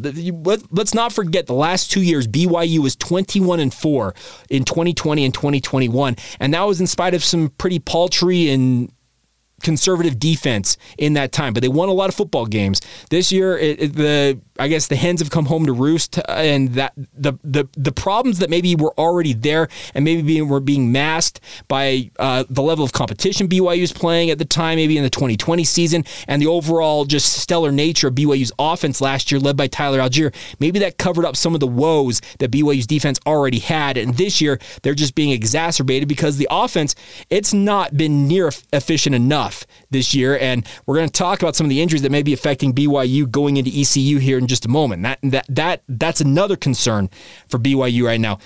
Let's 0.71 0.93
not 0.93 1.13
forget 1.13 1.47
the 1.47 1.53
last 1.53 1.91
two 1.91 2.01
years, 2.01 2.27
BYU 2.27 2.79
was 2.79 2.95
21 2.95 3.59
and 3.59 3.73
4 3.73 4.15
in 4.49 4.63
2020 4.63 5.25
and 5.25 5.33
2021. 5.33 6.15
And 6.39 6.53
that 6.53 6.61
was 6.63 6.79
in 6.79 6.87
spite 6.87 7.13
of 7.13 7.23
some 7.23 7.49
pretty 7.57 7.79
paltry 7.79 8.49
and 8.49 8.91
conservative 9.61 10.19
defense 10.19 10.77
in 10.97 11.13
that 11.13 11.31
time, 11.31 11.53
but 11.53 11.61
they 11.61 11.69
won 11.69 11.89
a 11.89 11.93
lot 11.93 12.09
of 12.09 12.15
football 12.15 12.45
games. 12.45 12.81
This 13.09 13.31
year, 13.31 13.57
it, 13.57 13.81
it, 13.81 13.93
the 13.93 14.39
I 14.59 14.67
guess 14.67 14.87
the 14.87 14.95
hens 14.95 15.21
have 15.21 15.29
come 15.29 15.45
home 15.45 15.65
to 15.65 15.73
roost, 15.73 16.19
and 16.27 16.73
that 16.73 16.93
the 16.95 17.33
the 17.43 17.67
the 17.77 17.91
problems 17.91 18.39
that 18.39 18.49
maybe 18.49 18.75
were 18.75 18.93
already 18.97 19.33
there 19.33 19.69
and 19.95 20.03
maybe 20.03 20.21
being, 20.21 20.49
were 20.49 20.59
being 20.59 20.91
masked 20.91 21.39
by 21.67 22.11
uh, 22.19 22.43
the 22.49 22.61
level 22.61 22.83
of 22.83 22.91
competition 22.91 23.47
BYU 23.47 23.81
was 23.81 23.93
playing 23.93 24.29
at 24.29 24.37
the 24.37 24.45
time, 24.45 24.75
maybe 24.75 24.97
in 24.97 25.03
the 25.03 25.09
2020 25.09 25.63
season, 25.63 26.03
and 26.27 26.41
the 26.41 26.47
overall 26.47 27.05
just 27.05 27.33
stellar 27.33 27.71
nature 27.71 28.09
of 28.09 28.15
BYU's 28.15 28.51
offense 28.59 29.01
last 29.01 29.31
year, 29.31 29.39
led 29.39 29.55
by 29.55 29.67
Tyler 29.67 29.99
Allgeier. 29.99 30.33
Maybe 30.59 30.79
that 30.79 30.97
covered 30.97 31.25
up 31.25 31.35
some 31.35 31.53
of 31.53 31.59
the 31.59 31.67
woes 31.67 32.21
that 32.39 32.51
BYU's 32.51 32.87
defense 32.87 33.19
already 33.25 33.59
had, 33.59 33.97
and 33.97 34.15
this 34.15 34.41
year 34.41 34.59
they're 34.83 34.93
just 34.93 35.15
being 35.15 35.31
exacerbated 35.31 36.07
because 36.07 36.37
the 36.37 36.47
offense 36.51 36.95
it's 37.29 37.53
not 37.53 37.95
been 37.95 38.27
near 38.27 38.51
efficient 38.73 39.15
enough 39.15 39.48
this 39.89 40.13
year, 40.13 40.37
and 40.39 40.65
we're 40.85 40.95
going 40.95 41.07
to 41.07 41.13
talk 41.13 41.41
about 41.41 41.55
some 41.55 41.65
of 41.65 41.69
the 41.69 41.81
injuries 41.81 42.01
that 42.01 42.11
may 42.11 42.23
be 42.23 42.33
affecting 42.33 42.73
BYU 42.73 43.29
going 43.29 43.57
into 43.57 43.71
ECU 43.71 44.17
here 44.19 44.37
in 44.37 44.47
just 44.47 44.65
a 44.65 44.69
moment. 44.69 45.03
That 45.03 45.19
that 45.23 45.45
that 45.49 45.83
that's 45.87 46.21
another 46.21 46.55
concern 46.55 47.09
for 47.47 47.57
BYU 47.57 48.03
right 48.05 48.19
now. 48.19 48.39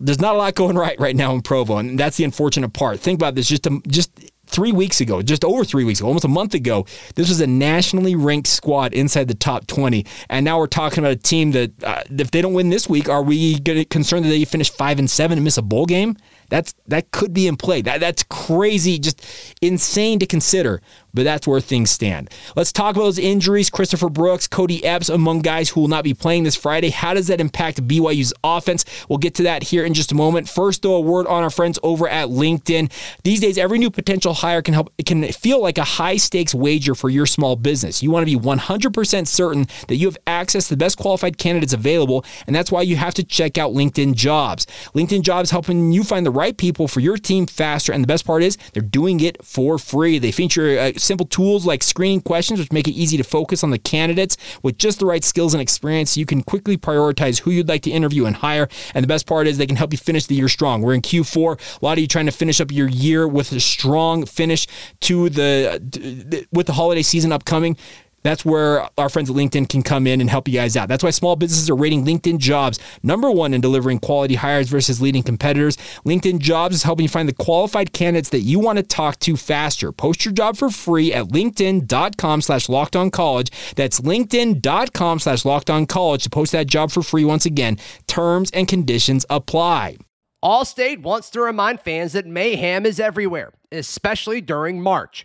There's 0.00 0.20
not 0.20 0.34
a 0.34 0.38
lot 0.38 0.54
going 0.54 0.76
right 0.76 0.98
right 0.98 1.16
now 1.16 1.34
in 1.34 1.42
Provo, 1.42 1.76
and 1.78 1.98
that's 1.98 2.16
the 2.16 2.24
unfortunate 2.24 2.72
part. 2.72 3.00
Think 3.00 3.18
about 3.18 3.34
this: 3.34 3.48
just 3.48 3.66
just 3.86 4.10
three 4.52 4.72
weeks 4.72 5.00
ago, 5.00 5.22
just 5.22 5.44
over 5.44 5.64
three 5.64 5.84
weeks 5.84 5.98
ago, 5.98 6.08
almost 6.08 6.24
a 6.24 6.28
month 6.28 6.54
ago, 6.54 6.86
this 7.14 7.28
was 7.28 7.40
a 7.40 7.46
nationally 7.46 8.14
ranked 8.14 8.46
squad 8.46 8.92
inside 8.92 9.26
the 9.26 9.34
top 9.34 9.66
20. 9.66 10.04
And 10.28 10.44
now 10.44 10.58
we're 10.58 10.66
talking 10.66 10.98
about 10.98 11.12
a 11.12 11.16
team 11.16 11.52
that, 11.52 11.82
uh, 11.82 12.02
if 12.10 12.30
they 12.30 12.42
don't 12.42 12.52
win 12.52 12.68
this 12.68 12.88
week, 12.88 13.08
are 13.08 13.22
we 13.22 13.58
going 13.58 13.78
to 13.78 13.84
concerned 13.86 14.24
that 14.26 14.28
they 14.28 14.44
finish 14.44 14.70
five 14.70 14.98
and 14.98 15.10
seven 15.10 15.38
and 15.38 15.44
miss 15.44 15.56
a 15.56 15.62
bowl 15.62 15.86
game? 15.86 16.16
That's 16.52 16.74
that 16.88 17.12
could 17.12 17.32
be 17.32 17.46
in 17.46 17.56
play. 17.56 17.80
That 17.80 18.00
that's 18.00 18.24
crazy, 18.24 18.98
just 18.98 19.24
insane 19.62 20.18
to 20.18 20.26
consider 20.26 20.82
but 21.14 21.24
that's 21.24 21.46
where 21.46 21.60
things 21.60 21.90
stand. 21.90 22.30
Let's 22.56 22.72
talk 22.72 22.96
about 22.96 23.04
those 23.04 23.18
injuries. 23.18 23.70
Christopher 23.70 24.08
Brooks, 24.08 24.48
Kody 24.48 24.84
Epps, 24.84 25.08
among 25.08 25.40
guys 25.40 25.70
who 25.70 25.80
will 25.80 25.88
not 25.88 26.04
be 26.04 26.14
playing 26.14 26.44
this 26.44 26.56
Friday. 26.56 26.90
How 26.90 27.14
does 27.14 27.26
that 27.26 27.40
impact 27.40 27.86
BYU's 27.86 28.32
offense? 28.42 28.84
We'll 29.08 29.18
get 29.18 29.34
to 29.36 29.42
that 29.44 29.64
here 29.64 29.84
in 29.84 29.94
just 29.94 30.12
a 30.12 30.14
moment. 30.14 30.48
First, 30.48 30.82
though, 30.82 30.94
a 30.94 31.00
word 31.00 31.26
on 31.26 31.42
our 31.42 31.50
friends 31.50 31.78
over 31.82 32.08
at 32.08 32.28
LinkedIn. 32.28 32.90
These 33.24 33.40
days, 33.40 33.58
every 33.58 33.78
new 33.78 33.90
potential 33.90 34.34
hire 34.34 34.62
can 34.62 34.74
help. 34.74 34.92
It 34.98 35.06
can 35.06 35.22
feel 35.32 35.60
like 35.60 35.78
a 35.78 35.84
high 35.84 36.16
stakes 36.16 36.54
wager 36.54 36.94
for 36.94 37.10
your 37.10 37.26
small 37.26 37.56
business. 37.56 38.02
You 38.02 38.10
want 38.10 38.26
to 38.26 38.38
be 38.38 38.40
100% 38.40 39.26
certain 39.26 39.66
that 39.88 39.96
you 39.96 40.06
have 40.06 40.18
access 40.26 40.68
to 40.68 40.74
the 40.74 40.78
best 40.78 40.98
qualified 40.98 41.38
candidates 41.38 41.72
available, 41.72 42.24
and 42.46 42.54
that's 42.54 42.72
why 42.72 42.82
you 42.82 42.96
have 42.96 43.14
to 43.14 43.24
check 43.24 43.58
out 43.58 43.72
LinkedIn 43.72 44.14
Jobs. 44.14 44.66
LinkedIn 44.94 45.22
Jobs 45.22 45.50
helping 45.50 45.92
you 45.92 46.04
find 46.04 46.24
the 46.24 46.30
right 46.30 46.56
people 46.56 46.88
for 46.88 47.00
your 47.00 47.16
team 47.16 47.46
faster, 47.46 47.92
and 47.92 48.02
the 48.02 48.08
best 48.08 48.24
part 48.24 48.42
is 48.42 48.56
they're 48.72 48.82
doing 48.82 49.20
it 49.20 49.44
for 49.44 49.78
free. 49.78 50.18
They 50.18 50.32
feature 50.32 50.78
uh, 50.78 50.92
simple 51.02 51.26
tools 51.26 51.66
like 51.66 51.82
screening 51.82 52.20
questions, 52.20 52.60
which 52.60 52.72
make 52.72 52.88
it 52.88 52.92
easy 52.92 53.16
to 53.16 53.24
focus 53.24 53.62
on 53.62 53.70
the 53.70 53.78
candidates 53.78 54.36
with 54.62 54.78
just 54.78 54.98
the 54.98 55.06
right 55.06 55.24
skills 55.24 55.54
and 55.54 55.60
experience. 55.60 56.16
You 56.16 56.26
can 56.26 56.42
quickly 56.42 56.76
prioritize 56.76 57.40
who 57.40 57.50
you'd 57.50 57.68
like 57.68 57.82
to 57.82 57.90
interview 57.90 58.26
and 58.26 58.36
hire. 58.36 58.68
And 58.94 59.02
the 59.02 59.08
best 59.08 59.26
part 59.26 59.46
is 59.46 59.58
they 59.58 59.66
can 59.66 59.76
help 59.76 59.92
you 59.92 59.98
finish 59.98 60.26
the 60.26 60.34
year 60.34 60.48
strong. 60.48 60.82
We're 60.82 60.94
in 60.94 61.02
Q4. 61.02 61.80
A 61.80 61.84
lot 61.84 61.92
of 61.92 61.98
you 61.98 62.06
trying 62.06 62.26
to 62.26 62.32
finish 62.32 62.60
up 62.60 62.70
your 62.70 62.88
year 62.88 63.26
with 63.26 63.52
a 63.52 63.60
strong 63.60 64.24
finish 64.26 64.66
to 65.00 65.28
the 65.28 66.46
with 66.52 66.66
the 66.66 66.72
holiday 66.72 67.02
season 67.02 67.32
upcoming. 67.32 67.76
That's 68.22 68.44
where 68.44 68.88
our 68.98 69.08
friends 69.08 69.30
at 69.30 69.36
LinkedIn 69.36 69.68
can 69.68 69.82
come 69.82 70.06
in 70.06 70.20
and 70.20 70.30
help 70.30 70.48
you 70.48 70.54
guys 70.54 70.76
out. 70.76 70.88
That's 70.88 71.04
why 71.04 71.10
small 71.10 71.36
businesses 71.36 71.68
are 71.70 71.76
rating 71.76 72.04
LinkedIn 72.04 72.38
jobs 72.38 72.78
number 73.02 73.30
one 73.30 73.54
in 73.54 73.60
delivering 73.60 73.98
quality 73.98 74.34
hires 74.34 74.68
versus 74.68 75.00
leading 75.00 75.22
competitors. 75.22 75.76
LinkedIn 76.06 76.38
jobs 76.38 76.76
is 76.76 76.82
helping 76.82 77.04
you 77.04 77.08
find 77.08 77.28
the 77.28 77.34
qualified 77.34 77.92
candidates 77.92 78.30
that 78.30 78.40
you 78.40 78.58
want 78.58 78.76
to 78.76 78.82
talk 78.82 79.18
to 79.20 79.36
faster. 79.36 79.92
Post 79.92 80.24
your 80.24 80.32
job 80.32 80.56
for 80.56 80.70
free 80.70 81.12
at 81.12 81.26
linkedin.com 81.26 82.42
slash 82.42 82.68
locked 82.68 82.96
on 82.96 83.10
college. 83.10 83.50
That's 83.74 84.00
linkedin.com 84.00 85.18
slash 85.18 85.44
locked 85.44 85.70
on 85.70 85.86
college 85.86 86.24
to 86.24 86.30
post 86.30 86.52
that 86.52 86.66
job 86.66 86.90
for 86.90 87.02
free 87.02 87.24
once 87.24 87.46
again. 87.46 87.78
Terms 88.06 88.50
and 88.52 88.68
conditions 88.68 89.26
apply. 89.30 89.96
Allstate 90.42 91.02
wants 91.02 91.30
to 91.30 91.40
remind 91.40 91.80
fans 91.80 92.14
that 92.14 92.26
mayhem 92.26 92.84
is 92.84 92.98
everywhere, 92.98 93.52
especially 93.70 94.40
during 94.40 94.82
March. 94.82 95.24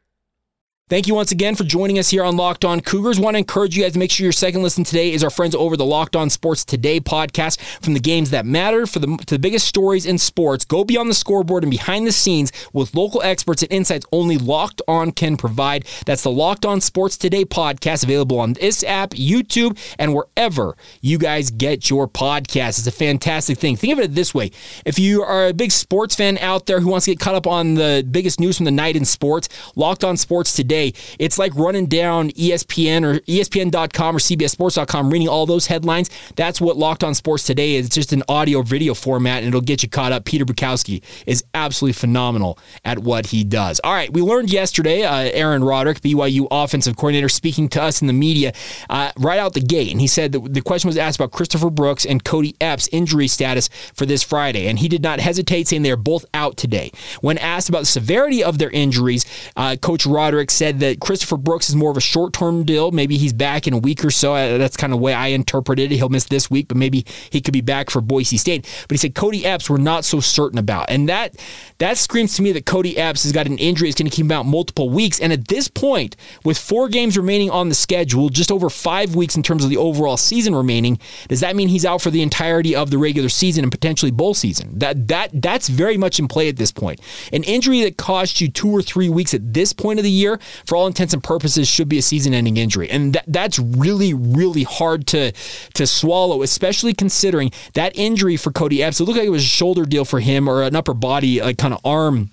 Thank 0.91 1.07
you 1.07 1.15
once 1.15 1.31
again 1.31 1.55
for 1.55 1.63
joining 1.63 1.99
us 1.99 2.09
here 2.09 2.21
on 2.21 2.35
Locked 2.35 2.65
On 2.65 2.81
Cougars. 2.81 3.17
Want 3.17 3.35
to 3.35 3.37
encourage 3.37 3.77
you 3.77 3.83
guys 3.83 3.93
to 3.93 3.99
make 3.99 4.11
sure 4.11 4.25
your 4.25 4.33
second 4.33 4.61
listen 4.61 4.83
today 4.83 5.13
is 5.13 5.23
our 5.23 5.29
friends 5.29 5.55
over 5.55 5.77
the 5.77 5.85
Locked 5.85 6.17
On 6.17 6.29
Sports 6.29 6.65
Today 6.65 6.99
podcast 6.99 7.61
from 7.81 7.93
the 7.93 7.99
games 8.01 8.31
that 8.31 8.45
matter 8.45 8.85
for 8.85 8.99
the 8.99 9.07
to 9.25 9.35
the 9.35 9.39
biggest 9.39 9.65
stories 9.65 10.05
in 10.05 10.17
sports. 10.17 10.65
Go 10.65 10.83
beyond 10.83 11.09
the 11.09 11.13
scoreboard 11.13 11.63
and 11.63 11.71
behind 11.71 12.05
the 12.05 12.11
scenes 12.11 12.51
with 12.73 12.93
local 12.93 13.21
experts 13.21 13.63
and 13.63 13.71
insights 13.71 14.05
only 14.11 14.37
Locked 14.37 14.81
On 14.85 15.13
can 15.13 15.37
provide. 15.37 15.85
That's 16.05 16.23
the 16.23 16.29
Locked 16.29 16.65
On 16.65 16.81
Sports 16.81 17.15
Today 17.17 17.45
podcast 17.45 18.03
available 18.03 18.41
on 18.41 18.51
this 18.51 18.83
app, 18.83 19.11
YouTube, 19.11 19.79
and 19.97 20.13
wherever 20.13 20.75
you 20.99 21.17
guys 21.17 21.51
get 21.51 21.89
your 21.89 22.05
podcast. 22.05 22.79
It's 22.79 22.87
a 22.87 22.91
fantastic 22.91 23.57
thing. 23.59 23.77
Think 23.77 23.93
of 23.93 23.99
it 23.99 24.13
this 24.13 24.33
way: 24.33 24.51
if 24.83 24.99
you 24.99 25.23
are 25.23 25.47
a 25.47 25.53
big 25.53 25.71
sports 25.71 26.15
fan 26.15 26.37
out 26.39 26.65
there 26.65 26.81
who 26.81 26.89
wants 26.89 27.05
to 27.05 27.11
get 27.11 27.21
caught 27.21 27.35
up 27.35 27.47
on 27.47 27.75
the 27.75 28.05
biggest 28.11 28.41
news 28.41 28.57
from 28.57 28.65
the 28.65 28.71
night 28.71 28.97
in 28.97 29.05
sports, 29.05 29.47
Locked 29.77 30.03
On 30.03 30.17
Sports 30.17 30.53
Today 30.53 30.80
day. 30.81 30.93
It's 31.19 31.37
like 31.37 31.53
running 31.55 31.87
down 31.87 32.31
ESPN 32.31 33.03
or 33.03 33.19
ESPN.com 33.21 34.15
or 34.15 34.19
CBSSports.com, 34.19 35.09
reading 35.09 35.27
all 35.27 35.45
those 35.45 35.67
headlines. 35.67 36.09
That's 36.35 36.59
what 36.59 36.77
Locked 36.77 37.03
On 37.03 37.13
Sports 37.13 37.43
today 37.43 37.75
is. 37.75 37.87
It's 37.87 37.95
just 37.95 38.13
an 38.13 38.23
audio 38.27 38.61
video 38.61 38.93
format, 38.93 39.39
and 39.39 39.47
it'll 39.47 39.61
get 39.61 39.83
you 39.83 39.89
caught 39.89 40.11
up. 40.11 40.25
Peter 40.25 40.45
Bukowski 40.45 41.03
is 41.25 41.43
absolutely 41.53 41.93
phenomenal 41.93 42.57
at 42.85 42.99
what 42.99 43.27
he 43.27 43.43
does. 43.43 43.79
All 43.83 43.93
right, 43.93 44.11
we 44.11 44.21
learned 44.21 44.51
yesterday, 44.51 45.03
uh, 45.03 45.29
Aaron 45.33 45.63
Roderick, 45.63 46.01
BYU 46.01 46.47
offensive 46.49 46.95
coordinator, 46.95 47.29
speaking 47.29 47.69
to 47.69 47.81
us 47.81 48.01
in 48.01 48.07
the 48.07 48.13
media 48.13 48.53
uh, 48.89 49.11
right 49.17 49.39
out 49.39 49.53
the 49.53 49.61
gate, 49.61 49.91
and 49.91 50.01
he 50.01 50.07
said 50.07 50.31
the 50.31 50.61
question 50.61 50.87
was 50.87 50.97
asked 50.97 51.19
about 51.19 51.31
Christopher 51.31 51.69
Brooks 51.69 52.05
and 52.05 52.23
Kody 52.23 52.55
Epps' 52.61 52.87
injury 52.91 53.27
status 53.27 53.69
for 53.93 54.05
this 54.05 54.23
Friday, 54.23 54.67
and 54.67 54.79
he 54.79 54.87
did 54.87 55.03
not 55.03 55.19
hesitate, 55.19 55.67
saying 55.67 55.81
they 55.83 55.91
are 55.91 55.97
both 55.97 56.25
out 56.33 56.57
today. 56.57 56.91
When 57.21 57.37
asked 57.37 57.69
about 57.69 57.81
the 57.81 57.85
severity 57.85 58.43
of 58.43 58.57
their 58.57 58.69
injuries, 58.69 59.25
uh, 59.55 59.75
Coach 59.81 60.05
Roderick 60.05 60.51
said 60.51 60.70
that 60.79 60.99
Christopher 60.99 61.37
Brooks 61.37 61.69
is 61.69 61.75
more 61.75 61.91
of 61.91 61.97
a 61.97 62.01
short 62.01 62.33
term 62.33 62.63
deal. 62.63 62.91
Maybe 62.91 63.17
he's 63.17 63.33
back 63.33 63.67
in 63.67 63.73
a 63.73 63.77
week 63.77 64.03
or 64.03 64.11
so. 64.11 64.33
Uh, 64.33 64.57
that's 64.57 64.77
kind 64.77 64.93
of 64.93 64.99
the 64.99 65.03
way 65.03 65.13
I 65.13 65.27
interpreted 65.27 65.91
it. 65.91 65.95
He'll 65.95 66.09
miss 66.09 66.25
this 66.25 66.49
week, 66.49 66.67
but 66.67 66.77
maybe 66.77 67.05
he 67.29 67.41
could 67.41 67.53
be 67.53 67.61
back 67.61 67.89
for 67.89 68.01
Boise 68.01 68.37
State. 68.37 68.63
But 68.87 68.95
he 68.95 68.97
said 68.97 69.13
Kody 69.13 69.43
Epps 69.43 69.69
we're 69.69 69.77
not 69.77 70.05
so 70.05 70.19
certain 70.19 70.57
about. 70.57 70.89
And 70.89 71.09
that 71.09 71.35
that 71.77 71.97
screams 71.97 72.35
to 72.35 72.41
me 72.41 72.51
that 72.53 72.65
Kody 72.65 72.97
Epps 72.97 73.23
has 73.23 73.31
got 73.31 73.47
an 73.47 73.57
injury 73.57 73.89
that's 73.89 73.99
going 73.99 74.09
to 74.09 74.15
keep 74.15 74.25
him 74.25 74.31
out 74.31 74.45
multiple 74.45 74.89
weeks. 74.89 75.19
And 75.19 75.33
at 75.33 75.47
this 75.47 75.67
point, 75.67 76.15
with 76.43 76.57
four 76.57 76.89
games 76.89 77.17
remaining 77.17 77.49
on 77.49 77.69
the 77.69 77.75
schedule, 77.75 78.29
just 78.29 78.51
over 78.51 78.69
five 78.69 79.15
weeks 79.15 79.35
in 79.35 79.43
terms 79.43 79.63
of 79.63 79.69
the 79.69 79.77
overall 79.77 80.17
season 80.17 80.55
remaining, 80.55 80.99
does 81.27 81.39
that 81.39 81.55
mean 81.55 81.67
he's 81.67 81.85
out 81.85 82.01
for 82.01 82.11
the 82.11 82.21
entirety 82.21 82.75
of 82.75 82.91
the 82.91 82.97
regular 82.97 83.29
season 83.29 83.63
and 83.63 83.71
potentially 83.71 84.11
bowl 84.11 84.33
season? 84.33 84.77
That 84.79 85.07
that 85.07 85.29
that's 85.33 85.67
very 85.67 85.97
much 85.97 86.19
in 86.19 86.27
play 86.27 86.49
at 86.49 86.57
this 86.57 86.71
point. 86.71 86.99
An 87.33 87.43
injury 87.43 87.81
that 87.81 87.97
cost 87.97 88.41
you 88.41 88.49
two 88.49 88.69
or 88.69 88.81
three 88.81 89.09
weeks 89.09 89.33
at 89.33 89.53
this 89.53 89.73
point 89.73 89.99
of 89.99 90.03
the 90.03 90.11
year 90.11 90.39
for 90.65 90.75
all 90.75 90.87
intents 90.87 91.13
and 91.13 91.23
purposes, 91.23 91.67
should 91.67 91.89
be 91.89 91.97
a 91.97 92.01
season-ending 92.01 92.57
injury, 92.57 92.89
and 92.89 93.13
that, 93.13 93.25
that's 93.27 93.59
really, 93.59 94.13
really 94.13 94.63
hard 94.63 95.07
to 95.07 95.31
to 95.73 95.87
swallow, 95.87 96.41
especially 96.41 96.93
considering 96.93 97.51
that 97.73 97.97
injury 97.97 98.37
for 98.37 98.51
Kody 98.51 98.79
Epps. 98.79 98.99
It 98.99 99.05
looked 99.05 99.17
like 99.17 99.27
it 99.27 99.31
was 99.31 99.43
a 99.43 99.47
shoulder 99.47 99.85
deal 99.85 100.05
for 100.05 100.19
him 100.19 100.47
or 100.47 100.63
an 100.63 100.75
upper 100.75 100.93
body, 100.93 101.41
like 101.41 101.57
kind 101.57 101.73
of 101.73 101.79
arm 101.85 102.31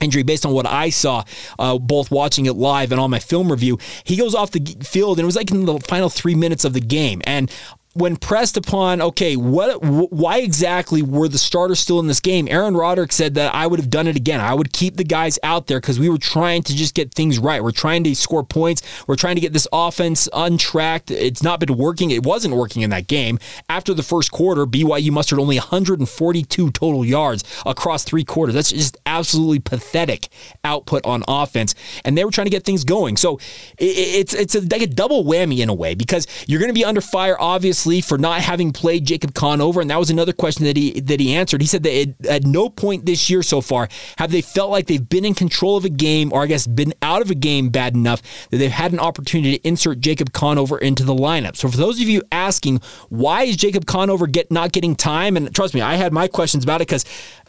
injury 0.00 0.22
based 0.22 0.44
on 0.44 0.52
what 0.52 0.66
I 0.66 0.90
saw, 0.90 1.24
uh, 1.58 1.78
both 1.78 2.10
watching 2.10 2.46
it 2.46 2.54
live 2.54 2.90
and 2.92 3.00
on 3.00 3.10
my 3.10 3.20
film 3.20 3.50
review. 3.50 3.78
He 4.04 4.16
goes 4.16 4.34
off 4.34 4.50
the 4.50 4.60
field 4.82 5.18
and 5.18 5.24
it 5.24 5.26
was 5.26 5.36
like 5.36 5.50
in 5.50 5.64
the 5.64 5.78
final 5.80 6.08
three 6.08 6.34
minutes 6.34 6.64
of 6.64 6.72
the 6.72 6.80
game. 6.80 7.22
And 7.24 7.50
when 7.94 8.16
pressed 8.16 8.56
upon, 8.56 9.02
okay, 9.02 9.36
what, 9.36 9.82
why 9.82 10.38
exactly 10.38 11.02
were 11.02 11.28
the 11.28 11.38
starters 11.38 11.78
still 11.78 12.00
in 12.00 12.06
this 12.06 12.20
game? 12.20 12.48
Aaron 12.50 12.74
Roderick 12.74 13.12
said 13.12 13.34
that 13.34 13.54
I 13.54 13.66
would 13.66 13.78
have 13.78 13.90
done 13.90 14.06
it 14.06 14.16
again. 14.16 14.40
I 14.40 14.54
would 14.54 14.72
keep 14.72 14.96
the 14.96 15.04
guys 15.04 15.38
out 15.42 15.66
there 15.66 15.78
because 15.78 16.00
we 16.00 16.08
were 16.08 16.18
trying 16.18 16.62
to 16.64 16.74
just 16.74 16.94
get 16.94 17.12
things 17.12 17.38
right. 17.38 17.62
We're 17.62 17.70
trying 17.70 18.04
to 18.04 18.14
score 18.14 18.44
points. 18.44 18.82
We're 19.06 19.16
trying 19.16 19.34
to 19.34 19.42
get 19.42 19.52
this 19.52 19.68
offense 19.72 20.26
untracked. 20.32 21.10
It's 21.10 21.42
not 21.42 21.60
been 21.60 21.76
working. 21.76 22.10
It 22.10 22.24
wasn't 22.24 22.54
working 22.54 22.80
in 22.80 22.90
that 22.90 23.08
game. 23.08 23.38
After 23.68 23.92
the 23.92 24.02
first 24.02 24.32
quarter, 24.32 24.64
BYU 24.64 25.10
mustered 25.10 25.38
only 25.38 25.58
142 25.58 26.70
total 26.70 27.04
yards 27.04 27.44
across 27.66 28.04
three 28.04 28.24
quarters. 28.24 28.54
That's 28.54 28.70
just 28.70 28.96
absolutely 29.04 29.58
pathetic 29.58 30.28
output 30.64 31.04
on 31.04 31.24
offense. 31.28 31.74
And 32.06 32.16
they 32.16 32.24
were 32.24 32.30
trying 32.30 32.46
to 32.46 32.50
get 32.50 32.64
things 32.64 32.84
going. 32.84 33.18
So 33.18 33.38
it's 33.76 34.32
it's 34.32 34.54
a, 34.54 34.62
like 34.62 34.80
a 34.80 34.86
double 34.86 35.24
whammy 35.24 35.58
in 35.58 35.68
a 35.68 35.74
way 35.74 35.94
because 35.94 36.26
you're 36.46 36.60
going 36.60 36.70
to 36.70 36.74
be 36.74 36.86
under 36.86 37.02
fire, 37.02 37.36
obviously 37.38 37.81
for 38.00 38.18
not 38.18 38.40
having 38.40 38.72
played 38.72 39.06
Jacob 39.06 39.34
Conover, 39.34 39.80
and 39.80 39.90
that 39.90 39.98
was 39.98 40.10
another 40.10 40.32
question 40.32 40.64
that 40.64 40.76
he 40.76 41.00
that 41.00 41.20
he 41.20 41.34
answered. 41.34 41.60
He 41.60 41.66
said 41.66 41.82
that 41.82 41.92
it, 41.92 42.26
at 42.26 42.44
no 42.44 42.68
point 42.68 43.06
this 43.06 43.28
year 43.28 43.42
so 43.42 43.60
far 43.60 43.88
have 44.18 44.30
they 44.30 44.40
felt 44.40 44.70
like 44.70 44.86
they've 44.86 45.08
been 45.08 45.24
in 45.24 45.34
control 45.34 45.76
of 45.76 45.84
a 45.84 45.90
game, 45.90 46.32
or 46.32 46.42
I 46.42 46.46
guess 46.46 46.66
been 46.66 46.94
out 47.02 47.22
of 47.22 47.30
a 47.30 47.34
game 47.34 47.70
bad 47.70 47.94
enough 47.94 48.22
that 48.50 48.58
they've 48.58 48.70
had 48.70 48.92
an 48.92 49.00
opportunity 49.00 49.58
to 49.58 49.68
insert 49.68 50.00
Jacob 50.00 50.32
Conover 50.32 50.78
into 50.78 51.04
the 51.04 51.14
lineup. 51.14 51.56
So 51.56 51.68
for 51.68 51.76
those 51.76 52.00
of 52.00 52.08
you 52.08 52.22
asking 52.30 52.80
why 53.08 53.44
is 53.44 53.56
Jacob 53.56 53.86
Conover 53.86 54.26
get 54.26 54.50
not 54.50 54.72
getting 54.72 54.96
time, 54.96 55.36
and 55.36 55.54
trust 55.54 55.74
me, 55.74 55.80
I 55.80 55.96
had 55.96 56.12
my 56.12 56.28
questions 56.28 56.64
about 56.64 56.80
it 56.80 56.88
because 56.88 57.04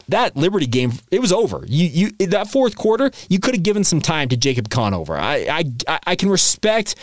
that 0.08 0.36
Liberty 0.36 0.66
game, 0.66 0.92
it 1.10 1.20
was 1.20 1.32
over. 1.32 1.64
You, 1.66 2.10
you 2.18 2.26
that 2.26 2.48
fourth 2.48 2.76
quarter, 2.76 3.10
you 3.28 3.38
could 3.38 3.54
have 3.54 3.62
given 3.62 3.84
some 3.84 4.00
time 4.00 4.28
to 4.28 4.36
Jacob 4.36 4.68
Conover. 4.68 5.16
I, 5.16 5.64
I, 5.88 5.98
I 6.06 6.16
can 6.16 6.28
respect 6.28 6.94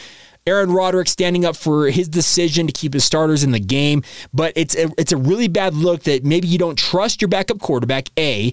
Aaron 0.48 0.72
Roderick 0.72 1.08
standing 1.08 1.46
up 1.46 1.56
for 1.56 1.92
his 1.92 2.10
decision 2.10 2.66
to 2.66 2.74
keep 2.74 2.94
his 2.94 3.04
starters 3.04 3.44
in 3.44 3.52
the 3.52 3.60
game, 3.60 4.02
but 4.34 4.54
it's 4.56 4.76
a, 4.76 4.90
it's 4.98 5.12
a 5.12 5.18
really 5.18 5.48
bad 5.48 5.76
look 5.76 6.04
that 6.04 6.24
maybe 6.24 6.48
you 6.48 6.58
don't 6.58 6.78
trust 6.78 7.22
your 7.22 7.30
backup 7.30 7.60
quarterback. 7.60 8.10
A, 8.18 8.52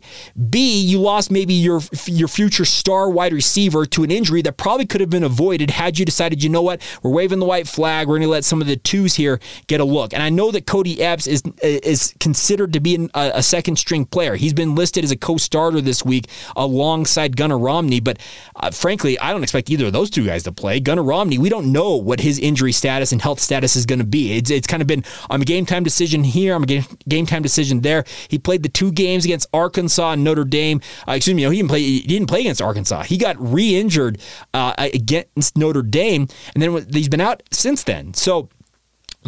B, 0.50 0.83
you 0.83 1.00
lost 1.00 1.30
maybe 1.30 1.54
your 1.54 1.80
your 2.04 2.28
future 2.28 2.66
star 2.66 3.09
wide 3.09 3.33
receiver 3.33 3.87
to 3.87 4.04
an 4.04 4.11
injury 4.11 4.42
that 4.42 4.59
probably 4.59 4.85
could 4.85 5.00
have 5.00 5.09
been 5.09 5.25
avoided 5.25 5.71
had 5.71 5.99
you 5.99 6.04
decided, 6.04 6.42
you 6.42 6.50
know 6.50 6.61
what, 6.61 6.83
we're 7.02 7.11
waving 7.11 7.38
the 7.38 7.47
white 7.47 7.66
flag. 7.66 8.07
We're 8.07 8.16
going 8.16 8.23
to 8.23 8.28
let 8.28 8.45
some 8.45 8.61
of 8.61 8.66
the 8.66 8.76
twos 8.76 9.14
here 9.14 9.40
get 9.66 9.80
a 9.80 9.85
look. 9.85 10.12
And 10.12 10.23
I 10.23 10.28
know 10.28 10.50
that 10.50 10.66
Kody 10.66 11.00
Epps 11.00 11.26
is 11.26 11.42
is 11.62 12.14
considered 12.21 12.75
to 12.75 12.80
be 12.80 12.97
an, 12.97 13.11
a, 13.14 13.33
a 13.37 13.42
second 13.42 13.76
string 13.76 14.04
player. 14.04 14.37
He's 14.37 14.52
been 14.52 14.75
listed 14.75 15.04
as 15.04 15.11
a 15.11 15.16
co-starter 15.16 15.80
this 15.80 16.04
week 16.04 16.26
alongside 16.54 17.35
Gunnar 17.35 17.59
Romney, 17.59 18.00
but 18.00 18.18
uh, 18.57 18.71
frankly, 18.73 19.18
I 19.18 19.33
don't 19.33 19.42
expect 19.42 19.71
either 19.71 19.87
of 19.87 19.95
those 19.95 20.11
two 20.11 20.26
guys 20.26 20.42
to 20.42 20.52
play. 20.52 20.80
Gunnar 20.80 21.02
Romney, 21.02 21.38
we 21.38 21.49
don't 21.49 21.73
know 21.73 21.78
what 21.87 22.21
his 22.21 22.39
injury 22.39 22.73
status 22.73 23.13
and 23.13 23.23
health 23.23 23.41
status 23.41 23.77
is 23.77 23.87
going 23.87 23.99
to 23.99 24.05
be. 24.05 24.33
It's, 24.33 24.51
it's 24.51 24.67
kind 24.67 24.83
of 24.83 24.87
been 24.87 25.05
I'm 25.31 25.43
a 25.43 25.45
game 25.45 25.67
time 25.67 25.85
decision 25.85 26.25
here, 26.25 26.55
I'm 26.55 26.63
a 26.63 26.67
game, 26.67 27.27
time 27.27 27.43
decision 27.43 27.81
there. 27.81 28.05
He 28.29 28.39
played 28.39 28.63
the 28.63 28.69
two 28.69 28.91
games 28.93 29.25
against 29.25 29.49
Arkansas 29.53 30.13
and 30.13 30.25
Notre 30.25 30.45
Dame. 30.45 30.81
Uh, 31.07 31.13
excuse 31.13 31.35
me, 31.35 31.45
he 31.45 31.57
didn't 31.57 31.69
play. 31.69 31.81
He 31.81 32.01
didn't 32.01 32.29
play 32.29 32.41
against 32.41 32.63
Arkansas. 32.63 33.03
He 33.03 33.17
got 33.17 33.37
re-injured 33.39 34.21
uh, 34.55 34.75
against 34.79 35.57
Notre 35.57 35.83
Dame, 35.83 36.29
and 36.55 36.63
then 36.63 36.87
he's 36.93 37.09
been 37.09 37.21
out 37.21 37.43
since 37.51 37.85
then. 37.85 38.15
So 38.15 38.49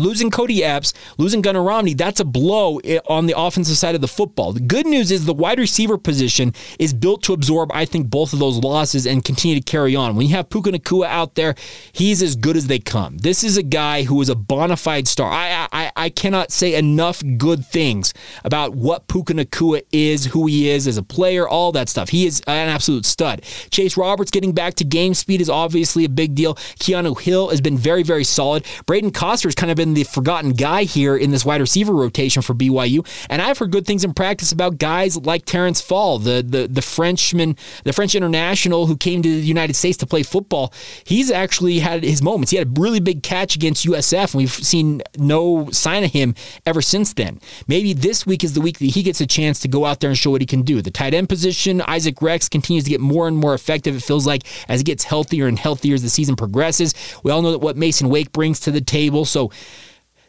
Losing 0.01 0.31
Kody 0.31 0.61
Epps, 0.61 0.95
losing 1.19 1.43
Gunnar 1.43 1.63
Romney, 1.63 1.95
that's 1.95 2.21
a 2.21 2.25
blow 2.25 2.81
on 3.07 3.27
the 3.27 3.35
offensive 3.37 3.77
side 3.77 3.95
of 3.95 4.01
the 4.01 4.09
football. 4.09 4.53
The 4.53 4.61
good 4.61 4.87
news 4.87 5.11
is 5.11 5.27
the 5.27 5.35
wide 5.35 5.59
receiver 5.59 5.99
position 5.99 6.55
is 6.79 6.95
built 6.95 7.23
to 7.25 7.33
absorb, 7.33 7.71
I 7.73 7.85
think, 7.85 8.09
both 8.09 8.33
of 8.33 8.39
those 8.39 8.59
losses 8.59 9.07
and 9.07 9.25
continue 9.25 9.61
to 9.61 9.63
carry 9.63 9.95
on. 9.95 10.17
When 10.17 10.27
you 10.27 10.35
have 10.35 10.49
Puka 10.49 10.71
Nacua 10.71 11.07
out 11.07 11.35
there, 11.35 11.55
he's 11.93 12.23
as 12.23 12.35
good 12.35 12.57
as 12.57 12.67
they 12.67 12.79
come. 12.79 13.19
This 13.19 13.45
is 13.45 13.57
a 13.57 13.63
guy 13.63 14.05
who 14.05 14.21
is 14.23 14.29
a 14.29 14.35
bona 14.35 14.77
fide 14.77 15.07
star. 15.07 15.31
I, 15.31 15.69
I, 15.71 15.93
I 15.97 16.09
cannot 16.09 16.51
say 16.51 16.75
enough 16.75 17.23
good 17.37 17.67
things 17.67 18.15
about 18.45 18.75
what 18.75 19.07
Puka 19.07 19.35
Nacua 19.35 19.83
is, 19.93 20.27
who 20.27 20.47
he 20.47 20.71
is 20.71 20.87
as 20.87 20.97
a 20.97 21.03
player, 21.03 21.47
all 21.47 21.73
that 21.73 21.89
stuff. 21.89 22.09
He 22.09 22.27
is 22.27 22.41
an 22.47 22.69
absolute 22.69 23.05
stud. 23.05 23.43
Chase 23.71 23.97
Roberts 23.97 24.31
getting 24.31 24.53
back 24.53 24.75
to 24.75 24.85
game 24.85 25.15
speed 25.15 25.41
is 25.41 25.51
obviously 25.51 26.05
a 26.05 26.09
big 26.09 26.35
deal. 26.35 26.55
Keanu 26.55 27.21
Hill 27.21 27.51
has 27.51 27.61
been 27.61 27.77
very, 27.77 28.03
very 28.03 28.25
solid. 28.25 28.65
Braden 28.87 29.13
has 29.15 29.55
kind 29.55 29.71
of 29.71 29.77
been 29.77 29.90
the 29.95 30.05
forgotten 30.05 30.53
guy 30.53 30.85
here 30.85 31.17
in 31.17 31.31
this 31.31 31.45
wide 31.45 31.61
receiver 31.61 31.93
rotation 31.93 32.43
for 32.43 32.55
BYU. 32.55 33.07
And 33.29 33.43
I've 33.43 33.59
heard 33.59 33.71
good 33.71 33.87
things 33.87 34.05
in 34.05 34.15
practice 34.15 34.53
about 34.53 34.79
guys 34.79 35.17
like 35.17 35.45
Terrence 35.45 35.81
Fall, 35.81 36.19
the 36.19 36.43
the 36.47 36.69
the 36.69 36.83
Frenchman, 36.83 37.57
the 37.85 37.93
French 37.93 38.15
international 38.15 38.87
who 38.87 38.97
came 38.97 39.23
to 39.23 39.29
the 39.29 39.47
United 39.47 39.75
States 39.75 39.97
to 39.99 40.07
play 40.07 40.23
football. 40.23 40.73
He's 41.05 41.31
actually 41.31 41.79
had 41.81 42.03
his 42.03 42.23
moments. 42.23 42.51
He 42.51 42.57
had 42.57 42.69
a 42.69 42.81
really 42.81 43.01
big 43.01 43.23
catch 43.23 43.57
against 43.57 43.87
USF, 43.87 44.33
and 44.33 44.35
we've 44.35 44.51
seen 44.51 45.03
no 45.19 45.71
sign 45.71 46.05
of 46.05 46.13
him 46.13 46.35
ever 46.67 46.83
since 46.83 47.13
then. 47.15 47.41
Maybe 47.67 47.93
this 47.93 48.27
week 48.27 48.45
is 48.45 48.55
the 48.55 48.61
week 48.61 48.79
that 48.79 48.87
he 48.87 49.03
gets 49.03 49.21
a 49.21 49.27
chance 49.27 49.61
to 49.61 49.69
go 49.69 49.85
out 49.85 50.01
there 50.01 50.11
and 50.11 50.19
show 50.19 50.31
what 50.31 50.41
he 50.41 50.47
can 50.47 50.63
do. 50.63 50.83
The 50.83 50.91
tight 50.91 51.15
end 51.15 51.29
position, 51.29 51.81
Isaac 51.83 52.21
Rex 52.23 52.49
continues 52.49 52.85
to 52.85 52.91
get 52.91 53.01
more 53.01 53.29
and 53.29 53.37
more 53.37 53.55
effective. 53.55 53.97
It 53.97 54.03
feels 54.03 54.27
like 54.27 54.43
as 54.69 54.81
he 54.81 54.85
gets 54.85 55.05
healthier 55.05 55.47
and 55.47 55.59
healthier 55.59 55.95
as 55.95 56.03
the 56.03 56.11
season 56.11 56.37
progresses. 56.37 56.95
We 57.23 57.31
all 57.31 57.43
know 57.43 57.53
that 57.53 57.59
what 57.59 57.77
Mason 57.77 58.09
Wake 58.09 58.33
brings 58.33 58.61
to 58.61 58.71
the 58.71 58.81
table. 58.81 59.25
So 59.25 59.51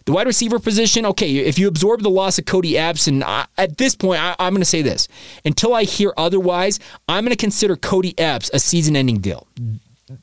the 0.05 0.11
wide 0.11 0.27
receiver 0.27 0.59
position, 0.59 1.05
okay, 1.05 1.37
if 1.37 1.59
you 1.59 1.67
absorb 1.67 2.01
the 2.01 2.09
loss 2.09 2.37
of 2.39 2.45
Kody 2.45 2.75
and 3.07 3.23
at 3.57 3.77
this 3.77 3.95
point, 3.95 4.21
I, 4.21 4.35
am 4.39 4.53
going 4.53 4.61
to 4.61 4.65
say 4.65 4.81
this 4.81 5.07
until 5.45 5.73
I 5.73 5.83
hear 5.83 6.13
otherwise, 6.17 6.79
I'm 7.07 7.23
going 7.23 7.31
to 7.31 7.37
consider 7.37 7.75
Kody 7.75 8.13
Epps 8.17 8.49
a 8.53 8.59
season 8.59 8.95
ending 8.95 9.19
deal. 9.19 9.47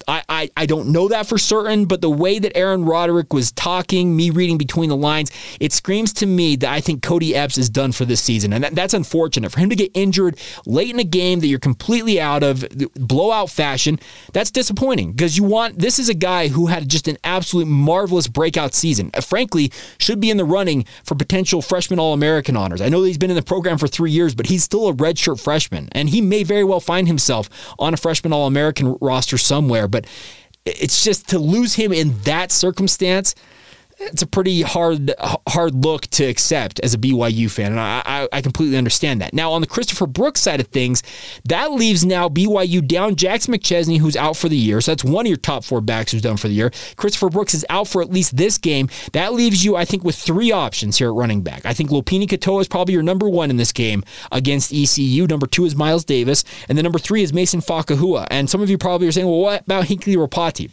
I, 0.06 0.22
I, 0.28 0.50
I 0.56 0.66
don't 0.66 0.88
know 0.88 1.08
that 1.08 1.26
for 1.26 1.38
certain, 1.38 1.86
but 1.86 2.00
the 2.00 2.10
way 2.10 2.38
that 2.38 2.56
Aaron 2.56 2.84
Roderick 2.84 3.32
was 3.32 3.52
talking, 3.52 4.16
me 4.16 4.30
reading 4.30 4.58
between 4.58 4.88
the 4.88 4.96
lines, 4.96 5.30
it 5.60 5.72
screams 5.72 6.12
to 6.14 6.26
me 6.26 6.56
that 6.56 6.72
I 6.72 6.80
think 6.80 7.02
Kody 7.02 7.34
Epps 7.34 7.58
is 7.58 7.70
done 7.70 7.92
for 7.92 8.04
this 8.04 8.20
season. 8.20 8.52
And 8.52 8.64
that, 8.64 8.74
that's 8.74 8.94
unfortunate. 8.94 9.52
For 9.52 9.60
him 9.60 9.70
to 9.70 9.76
get 9.76 9.90
injured 9.94 10.38
late 10.66 10.90
in 10.90 10.98
a 10.98 11.04
game 11.04 11.40
that 11.40 11.46
you're 11.46 11.58
completely 11.58 12.20
out 12.20 12.42
of, 12.42 12.66
blowout 12.94 13.50
fashion, 13.50 13.98
that's 14.32 14.50
disappointing 14.50 15.12
because 15.12 15.36
you 15.36 15.44
want 15.44 15.78
this 15.78 15.98
is 15.98 16.08
a 16.08 16.14
guy 16.14 16.48
who 16.48 16.66
had 16.66 16.88
just 16.88 17.08
an 17.08 17.16
absolute 17.24 17.66
marvelous 17.66 18.26
breakout 18.26 18.74
season. 18.74 19.10
Uh, 19.14 19.20
frankly, 19.20 19.72
should 19.98 20.20
be 20.20 20.30
in 20.30 20.36
the 20.36 20.44
running 20.44 20.84
for 21.04 21.14
potential 21.14 21.62
freshman 21.62 21.98
All 21.98 22.12
American 22.12 22.56
honors. 22.56 22.80
I 22.80 22.88
know 22.88 23.02
he's 23.02 23.18
been 23.18 23.30
in 23.30 23.36
the 23.36 23.42
program 23.42 23.78
for 23.78 23.88
three 23.88 24.10
years, 24.10 24.34
but 24.34 24.46
he's 24.46 24.64
still 24.64 24.88
a 24.88 24.94
redshirt 24.94 25.40
freshman, 25.40 25.88
and 25.92 26.10
he 26.10 26.20
may 26.20 26.42
very 26.42 26.64
well 26.64 26.80
find 26.80 27.06
himself 27.06 27.48
on 27.78 27.94
a 27.94 27.96
freshman 27.96 28.32
All 28.32 28.46
American 28.46 28.96
roster 29.00 29.38
somewhere 29.38 29.77
but 29.86 30.06
it's 30.64 31.04
just 31.04 31.28
to 31.28 31.38
lose 31.38 31.74
him 31.74 31.92
in 31.92 32.18
that 32.22 32.50
circumstance 32.50 33.34
it's 34.00 34.22
a 34.22 34.26
pretty 34.26 34.62
hard 34.62 35.12
hard 35.48 35.74
look 35.84 36.06
to 36.08 36.24
accept 36.24 36.80
as 36.80 36.94
a 36.94 36.98
BYU 36.98 37.50
fan, 37.50 37.72
and 37.72 37.80
I, 37.80 38.28
I, 38.32 38.40
completely 38.42 38.76
understand 38.76 39.20
that. 39.20 39.34
Now, 39.34 39.52
on 39.52 39.60
the 39.60 39.66
Christopher 39.66 40.06
Brooks 40.06 40.40
side 40.40 40.60
of 40.60 40.68
things, 40.68 41.02
that 41.44 41.72
leaves 41.72 42.04
now 42.04 42.28
BYU 42.28 42.86
down 42.86 43.16
Jackson 43.16 43.54
McChesney, 43.54 43.98
who's 43.98 44.16
out 44.16 44.36
for 44.36 44.48
the 44.48 44.56
year. 44.56 44.80
So 44.80 44.92
that's 44.92 45.04
one 45.04 45.26
of 45.26 45.28
your 45.28 45.36
top 45.36 45.64
four 45.64 45.80
backs 45.80 46.12
who's 46.12 46.22
done 46.22 46.36
for 46.36 46.48
the 46.48 46.54
year. 46.54 46.70
Christopher 46.96 47.28
Brooks 47.28 47.54
is 47.54 47.66
out 47.68 47.88
for 47.88 48.00
at 48.00 48.10
least 48.10 48.36
this 48.36 48.56
game. 48.56 48.88
That 49.12 49.32
leaves 49.32 49.64
you, 49.64 49.76
I 49.76 49.84
think, 49.84 50.04
with 50.04 50.16
three 50.16 50.52
options 50.52 50.98
here 50.98 51.08
at 51.08 51.14
running 51.14 51.42
back. 51.42 51.66
I 51.66 51.74
think 51.74 51.90
Lopini 51.90 52.26
Katoa 52.26 52.60
is 52.60 52.68
probably 52.68 52.94
your 52.94 53.02
number 53.02 53.28
one 53.28 53.50
in 53.50 53.56
this 53.56 53.72
game 53.72 54.04
against 54.30 54.72
ECU. 54.72 55.26
Number 55.26 55.46
two 55.46 55.64
is 55.64 55.74
Miles 55.74 56.04
Davis, 56.04 56.44
and 56.68 56.78
then 56.78 56.84
number 56.84 56.98
three 56.98 57.22
is 57.22 57.32
Mason 57.32 57.60
Fakahua. 57.60 58.26
And 58.30 58.48
some 58.48 58.62
of 58.62 58.70
you 58.70 58.78
probably 58.78 59.08
are 59.08 59.12
saying, 59.12 59.26
well, 59.26 59.40
what 59.40 59.62
about 59.62 59.86
Hinckley 59.86 60.16
Ropati? 60.16 60.70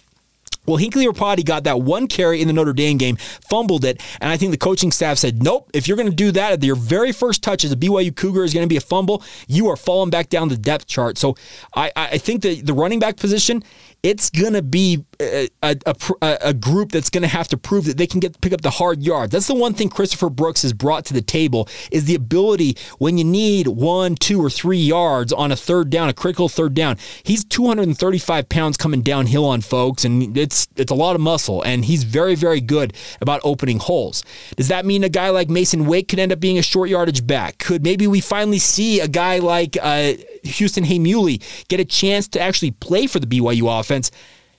Well, 0.65 0.77
Hinckley 0.77 1.05
Ropati 1.05 1.45
got 1.45 1.63
that 1.65 1.81
one 1.81 2.07
carry 2.07 2.41
in 2.41 2.47
the 2.47 2.53
Notre 2.53 2.73
Dame 2.73 2.97
game, 2.97 3.17
fumbled 3.17 3.85
it, 3.85 4.01
and 4.21 4.31
I 4.31 4.37
think 4.37 4.51
the 4.51 4.57
coaching 4.57 4.91
staff 4.91 5.17
said, 5.17 5.43
nope, 5.43 5.69
if 5.73 5.87
you're 5.87 5.97
going 5.97 6.09
to 6.09 6.15
do 6.15 6.31
that, 6.31 6.53
at 6.53 6.63
your 6.63 6.75
very 6.75 7.11
first 7.11 7.43
touch 7.43 7.63
as 7.63 7.71
a 7.71 7.75
BYU 7.75 8.15
Cougar 8.15 8.43
is 8.43 8.53
going 8.53 8.65
to 8.65 8.69
be 8.69 8.77
a 8.77 8.81
fumble, 8.81 9.23
you 9.47 9.67
are 9.67 9.75
falling 9.75 10.09
back 10.09 10.29
down 10.29 10.49
the 10.49 10.57
depth 10.57 10.87
chart. 10.87 11.17
So 11.17 11.35
I, 11.75 11.91
I 11.95 12.17
think 12.17 12.41
that 12.43 12.65
the 12.65 12.73
running 12.73 12.99
back 12.99 13.17
position 13.17 13.63
it's 14.05 14.29
going 14.29 14.53
to 14.53 14.61
be 14.61 15.03
a, 15.19 15.49
a, 15.63 16.37
a, 16.41 16.53
group 16.53 16.91
that's 16.91 17.09
going 17.09 17.21
to 17.21 17.27
have 17.27 17.47
to 17.49 17.57
prove 17.57 17.85
that 17.85 17.97
they 17.97 18.07
can 18.07 18.19
get 18.19 18.39
pick 18.41 18.53
up 18.53 18.61
the 18.61 18.69
hard 18.69 19.01
yards. 19.01 19.31
That's 19.31 19.47
the 19.47 19.55
one 19.55 19.73
thing 19.73 19.89
Christopher 19.89 20.29
Brooks 20.29 20.61
has 20.63 20.73
brought 20.73 21.05
to 21.05 21.13
the 21.13 21.21
table 21.21 21.67
is 21.91 22.05
the 22.05 22.15
ability 22.15 22.77
when 22.97 23.17
you 23.17 23.23
need 23.23 23.67
one, 23.67 24.15
two, 24.15 24.43
or 24.43 24.49
three 24.49 24.77
yards 24.77 25.31
on 25.31 25.51
a 25.51 25.55
third 25.55 25.89
down, 25.89 26.09
a 26.09 26.13
critical 26.13 26.49
third 26.49 26.73
down. 26.73 26.97
He's 27.23 27.43
235 27.43 28.49
pounds 28.49 28.77
coming 28.77 29.01
downhill 29.01 29.45
on 29.45 29.61
folks, 29.61 30.05
and 30.05 30.37
it's 30.37 30.67
it's 30.75 30.91
a 30.91 30.95
lot 30.95 31.15
of 31.15 31.21
muscle, 31.21 31.61
and 31.63 31.85
he's 31.85 32.03
very 32.03 32.35
very 32.35 32.61
good 32.61 32.93
about 33.21 33.41
opening 33.43 33.79
holes. 33.79 34.23
Does 34.55 34.67
that 34.69 34.85
mean 34.85 35.03
a 35.03 35.09
guy 35.09 35.29
like 35.29 35.49
Mason 35.49 35.85
Wake 35.85 36.07
could 36.07 36.19
end 36.19 36.31
up 36.31 36.39
being 36.39 36.57
a 36.57 36.63
short 36.63 36.89
yardage 36.89 37.25
back? 37.25 37.57
Could 37.59 37.83
maybe 37.83 38.07
we 38.07 38.21
finally 38.21 38.59
see 38.59 38.99
a 38.99 39.07
guy 39.07 39.39
like 39.39 39.77
uh, 39.81 40.13
Houston 40.43 40.83
Heimuli 40.83 41.41
get 41.67 41.79
a 41.79 41.85
chance 41.85 42.27
to 42.29 42.39
actually 42.39 42.71
play 42.71 43.07
for 43.07 43.19
the 43.19 43.27
BYU 43.27 43.79
offense? 43.79 44.11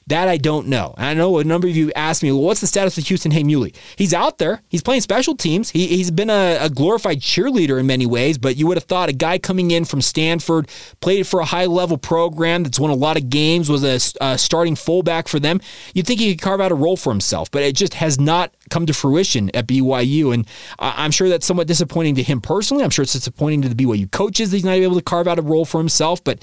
That 0.09 0.29
I 0.29 0.37
don't 0.37 0.69
know. 0.69 0.95
And 0.97 1.07
I 1.07 1.15
know 1.15 1.39
a 1.39 1.45
number 1.45 1.67
of 1.67 1.75
you 1.75 1.91
asked 1.97 2.23
me, 2.23 2.31
well, 2.31 2.43
what's 2.43 2.61
the 2.61 2.69
status 2.69 2.97
of 2.97 3.05
Houston 3.09 3.33
Heimuli? 3.33 3.75
He's 3.97 4.15
out 4.15 4.39
there. 4.39 4.63
He's 4.69 4.83
playing 4.83 5.01
special 5.01 5.35
teams. 5.35 5.71
He, 5.71 5.89
he's 5.89 6.13
been 6.13 6.31
a, 6.31 6.59
a, 6.61 6.71
glorified 6.71 7.21
cheerleader 7.21 7.81
in 7.81 7.89
many 7.89 8.07
ways, 8.07 8.39
but 8.39 8.57
you 8.57 8.69
would 8.69 8.77
have 8.77 8.85
thought 8.85 9.09
a 9.09 9.13
guy 9.13 9.39
coming 9.39 9.73
in 9.73 9.85
from 9.85 10.01
Stanford, 10.01 10.71
played 11.01 11.27
for 11.27 11.41
a 11.41 11.45
high 11.45 11.67
level 11.67 11.99
program 11.99 12.63
that's 12.63 12.79
won 12.79 12.91
a 12.91 12.95
lot 12.95 13.17
of 13.17 13.29
games, 13.31 13.69
was 13.69 13.83
a, 13.83 14.25
a 14.25 14.39
starting 14.39 14.77
fullback 14.77 15.27
for 15.27 15.41
them. 15.41 15.61
You'd 15.93 16.07
think 16.07 16.21
he 16.21 16.37
could 16.37 16.43
carve 16.43 16.61
out 16.61 16.71
a 16.71 16.77
role 16.77 16.97
for 16.97 17.11
himself, 17.11 17.51
but 17.51 17.65
it 17.65 17.75
just 17.75 17.95
has 17.95 18.21
not 18.21 18.55
come 18.71 18.87
to 18.87 18.95
fruition 18.95 19.51
at 19.55 19.67
BYU. 19.67 20.33
And 20.33 20.47
I'm 20.79 21.11
sure 21.11 21.29
that's 21.29 21.47
somewhat 21.47 21.67
disappointing 21.67 22.15
to 22.15 22.23
him 22.23 22.41
personally. 22.41 22.85
I'm 22.85 22.91
sure 22.91 23.03
it's 23.03 23.13
disappointing 23.13 23.63
to 23.63 23.69
the 23.69 23.75
BYU 23.75 24.09
coaches 24.13 24.53
that 24.53 24.57
he's 24.57 24.65
not 24.65 24.75
able 24.75 24.95
to 24.95 25.03
carve 25.03 25.27
out 25.27 25.41
a 25.41 25.43
role 25.43 25.65
for 25.65 25.79
himself, 25.79 26.23
but 26.23 26.41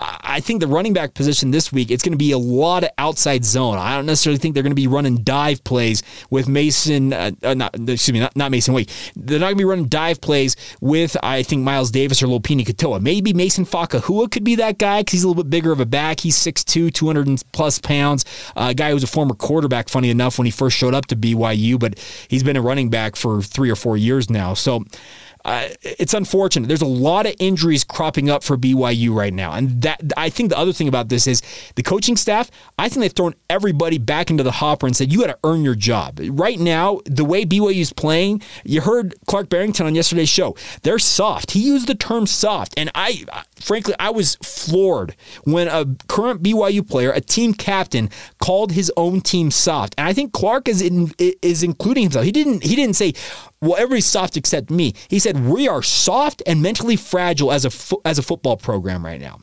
I 0.00 0.40
think 0.40 0.60
the 0.60 0.66
running 0.66 0.94
back 0.94 1.12
position 1.12 1.50
this 1.50 1.72
week, 1.72 1.90
it's 1.90 2.02
going 2.02 2.12
to 2.12 2.18
be 2.18 2.32
a 2.32 2.38
lot 2.38 2.84
of 2.84 2.90
outside 2.96 3.44
zone. 3.44 3.76
I 3.76 3.96
don't 3.96 4.06
necessarily 4.06 4.38
think 4.38 4.54
they're 4.54 4.62
going 4.62 4.70
to 4.70 4.74
be 4.74 4.86
running 4.86 5.18
dive 5.18 5.62
plays 5.64 6.02
with 6.30 6.48
Mason, 6.48 7.12
uh, 7.12 7.32
uh, 7.42 7.54
not, 7.54 7.74
excuse 7.74 8.12
me, 8.12 8.20
not, 8.20 8.34
not 8.34 8.50
Mason 8.50 8.72
Wake. 8.72 8.88
They're 9.14 9.38
not 9.38 9.46
going 9.46 9.56
to 9.56 9.58
be 9.58 9.64
running 9.64 9.88
dive 9.88 10.20
plays 10.20 10.56
with, 10.80 11.16
I 11.22 11.42
think, 11.42 11.62
Miles 11.62 11.90
Davis 11.90 12.22
or 12.22 12.28
Lopini 12.28 12.64
Katoa. 12.64 13.00
Maybe 13.00 13.34
Mason 13.34 13.66
Fakahua 13.66 14.30
could 14.30 14.44
be 14.44 14.54
that 14.56 14.78
guy 14.78 15.00
because 15.00 15.12
he's 15.12 15.24
a 15.24 15.28
little 15.28 15.42
bit 15.42 15.50
bigger 15.50 15.70
of 15.70 15.80
a 15.80 15.86
back. 15.86 16.20
He's 16.20 16.36
6'2, 16.38 16.92
200 16.94 17.42
plus 17.52 17.78
pounds. 17.78 18.24
Uh, 18.56 18.68
a 18.70 18.74
guy 18.74 18.92
who's 18.92 19.04
a 19.04 19.08
former 19.08 19.34
quarterback, 19.34 19.90
funny 19.90 20.08
enough, 20.08 20.38
when 20.38 20.46
he 20.46 20.50
first 20.50 20.76
showed 20.76 20.94
up 20.94 21.06
to 21.06 21.16
BYU, 21.16 21.78
but 21.78 21.98
he's 22.28 22.42
been 22.42 22.56
a 22.56 22.62
running 22.62 22.88
back 22.88 23.16
for 23.16 23.42
three 23.42 23.70
or 23.70 23.76
four 23.76 23.96
years 23.96 24.30
now. 24.30 24.54
So, 24.54 24.84
uh, 25.44 25.68
it's 25.82 26.14
unfortunate. 26.14 26.66
There's 26.68 26.82
a 26.82 26.86
lot 26.86 27.26
of 27.26 27.34
injuries 27.38 27.84
cropping 27.84 28.28
up 28.28 28.42
for 28.42 28.56
BYU 28.56 29.14
right 29.14 29.32
now, 29.32 29.52
and 29.52 29.82
that 29.82 30.00
I 30.16 30.30
think 30.30 30.50
the 30.50 30.58
other 30.58 30.72
thing 30.72 30.88
about 30.88 31.08
this 31.08 31.26
is 31.26 31.42
the 31.76 31.82
coaching 31.82 32.16
staff. 32.16 32.50
I 32.78 32.88
think 32.88 33.00
they've 33.00 33.12
thrown 33.12 33.34
everybody 33.48 33.98
back 33.98 34.30
into 34.30 34.42
the 34.42 34.52
hopper 34.52 34.86
and 34.86 34.96
said 34.96 35.12
you 35.12 35.20
got 35.20 35.28
to 35.28 35.38
earn 35.44 35.62
your 35.62 35.74
job. 35.74 36.20
Right 36.22 36.58
now, 36.58 37.00
the 37.06 37.24
way 37.24 37.44
BYU 37.44 37.80
is 37.80 37.92
playing, 37.92 38.42
you 38.64 38.80
heard 38.80 39.14
Clark 39.26 39.48
Barrington 39.48 39.86
on 39.86 39.94
yesterday's 39.94 40.28
show. 40.28 40.56
They're 40.82 40.98
soft. 40.98 41.52
He 41.52 41.60
used 41.60 41.86
the 41.86 41.94
term 41.94 42.26
soft, 42.26 42.74
and 42.76 42.90
I 42.94 43.24
frankly, 43.60 43.94
I 43.98 44.10
was 44.10 44.36
floored 44.36 45.14
when 45.44 45.68
a 45.68 45.86
current 46.08 46.42
BYU 46.42 46.88
player, 46.88 47.12
a 47.12 47.20
team 47.20 47.54
captain, 47.54 48.10
called 48.40 48.72
his 48.72 48.92
own 48.96 49.20
team 49.20 49.50
soft. 49.50 49.94
And 49.98 50.06
I 50.08 50.12
think 50.12 50.32
Clark 50.32 50.68
is 50.68 50.82
in, 50.82 51.12
is 51.18 51.62
including 51.62 52.04
himself. 52.04 52.24
He 52.24 52.32
didn't 52.32 52.64
he 52.64 52.74
didn't 52.76 52.96
say, 52.96 53.14
"Well, 53.60 53.74
everybody's 53.74 54.06
soft 54.06 54.36
except 54.36 54.70
me." 54.70 54.94
He 55.08 55.18
said, 55.18 55.46
"We 55.46 55.68
are 55.68 55.82
soft 55.82 56.42
and 56.46 56.62
mentally 56.62 56.96
fragile 56.96 57.52
as 57.52 57.64
a 57.64 57.70
fo- 57.70 58.00
as 58.04 58.18
a 58.18 58.22
football 58.22 58.56
program 58.56 59.04
right 59.04 59.20
now." 59.20 59.38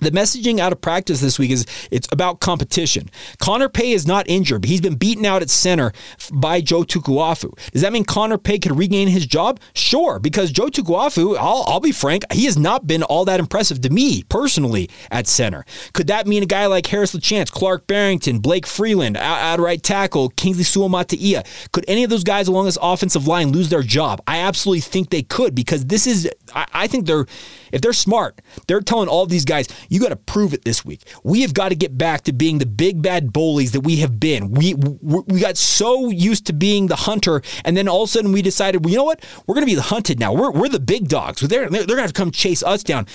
The 0.00 0.10
messaging 0.10 0.60
out 0.60 0.72
of 0.72 0.80
practice 0.80 1.20
this 1.20 1.38
week 1.38 1.50
is 1.50 1.66
it's 1.90 2.08
about 2.12 2.40
competition. 2.40 3.10
Connor 3.38 3.68
Pay 3.68 3.92
is 3.92 4.06
not 4.06 4.28
injured, 4.28 4.62
but 4.62 4.70
he's 4.70 4.80
been 4.80 4.94
beaten 4.94 5.24
out 5.24 5.42
at 5.42 5.50
center 5.50 5.92
by 6.32 6.60
Joe 6.60 6.82
Tukuafu. 6.82 7.52
Does 7.72 7.82
that 7.82 7.92
mean 7.92 8.04
Connor 8.04 8.38
Pay 8.38 8.60
could 8.60 8.78
regain 8.78 9.08
his 9.08 9.26
job? 9.26 9.58
Sure, 9.74 10.18
because 10.18 10.52
Joe 10.52 10.68
Tukuafu, 10.68 11.36
I'll, 11.36 11.64
I'll 11.66 11.80
be 11.80 11.92
frank, 11.92 12.24
he 12.32 12.44
has 12.44 12.56
not 12.56 12.86
been 12.86 13.02
all 13.02 13.24
that 13.24 13.40
impressive 13.40 13.80
to 13.82 13.90
me 13.90 14.22
personally 14.24 14.88
at 15.10 15.26
center. 15.26 15.64
Could 15.92 16.06
that 16.06 16.26
mean 16.26 16.42
a 16.42 16.46
guy 16.46 16.66
like 16.66 16.86
Harris 16.86 17.14
LaChance, 17.14 17.50
Clark 17.50 17.86
Barrington, 17.86 18.38
Blake 18.38 18.66
Freeland, 18.66 19.16
out, 19.16 19.58
right 19.58 19.82
tackle, 19.82 20.28
Kingsley 20.30 20.64
Suamataia, 20.64 21.44
could 21.72 21.84
any 21.88 22.04
of 22.04 22.10
those 22.10 22.24
guys 22.24 22.46
along 22.46 22.66
this 22.66 22.78
offensive 22.80 23.26
line 23.26 23.50
lose 23.50 23.68
their 23.68 23.82
job? 23.82 24.22
I 24.26 24.38
absolutely 24.38 24.80
think 24.80 25.10
they 25.10 25.22
could 25.22 25.54
because 25.54 25.86
this 25.86 26.06
is, 26.06 26.30
I, 26.54 26.66
I 26.72 26.86
think 26.86 27.06
they're, 27.06 27.26
if 27.72 27.80
they're 27.80 27.92
smart, 27.92 28.40
they're 28.66 28.80
telling 28.80 29.08
all 29.08 29.26
these 29.26 29.44
guys, 29.44 29.68
you 29.88 30.00
got 30.00 30.10
to 30.10 30.16
prove 30.16 30.54
it 30.54 30.64
this 30.64 30.84
week. 30.84 31.02
We 31.22 31.42
have 31.42 31.54
got 31.54 31.70
to 31.70 31.74
get 31.74 31.96
back 31.96 32.22
to 32.22 32.32
being 32.32 32.58
the 32.58 32.66
big 32.66 33.02
bad 33.02 33.32
bullies 33.32 33.72
that 33.72 33.80
we 33.80 33.96
have 33.96 34.20
been. 34.20 34.52
We 34.52 34.74
we 34.74 35.40
got 35.40 35.56
so 35.56 36.10
used 36.10 36.46
to 36.46 36.52
being 36.52 36.86
the 36.86 36.96
hunter, 36.96 37.42
and 37.64 37.76
then 37.76 37.88
all 37.88 38.02
of 38.04 38.08
a 38.08 38.12
sudden 38.12 38.32
we 38.32 38.42
decided, 38.42 38.84
well, 38.84 38.92
you 38.92 38.98
know 38.98 39.04
what? 39.04 39.24
We're 39.46 39.54
going 39.54 39.66
to 39.66 39.70
be 39.70 39.74
the 39.74 39.82
hunted 39.82 40.18
now. 40.18 40.32
We're, 40.32 40.50
we're 40.50 40.68
the 40.68 40.80
big 40.80 41.08
dogs. 41.08 41.40
They're, 41.40 41.68
they're 41.68 41.86
going 41.86 41.96
to 41.96 42.02
have 42.02 42.12
to 42.12 42.18
come 42.18 42.30
chase 42.30 42.62
us 42.62 42.82
down 42.82 43.06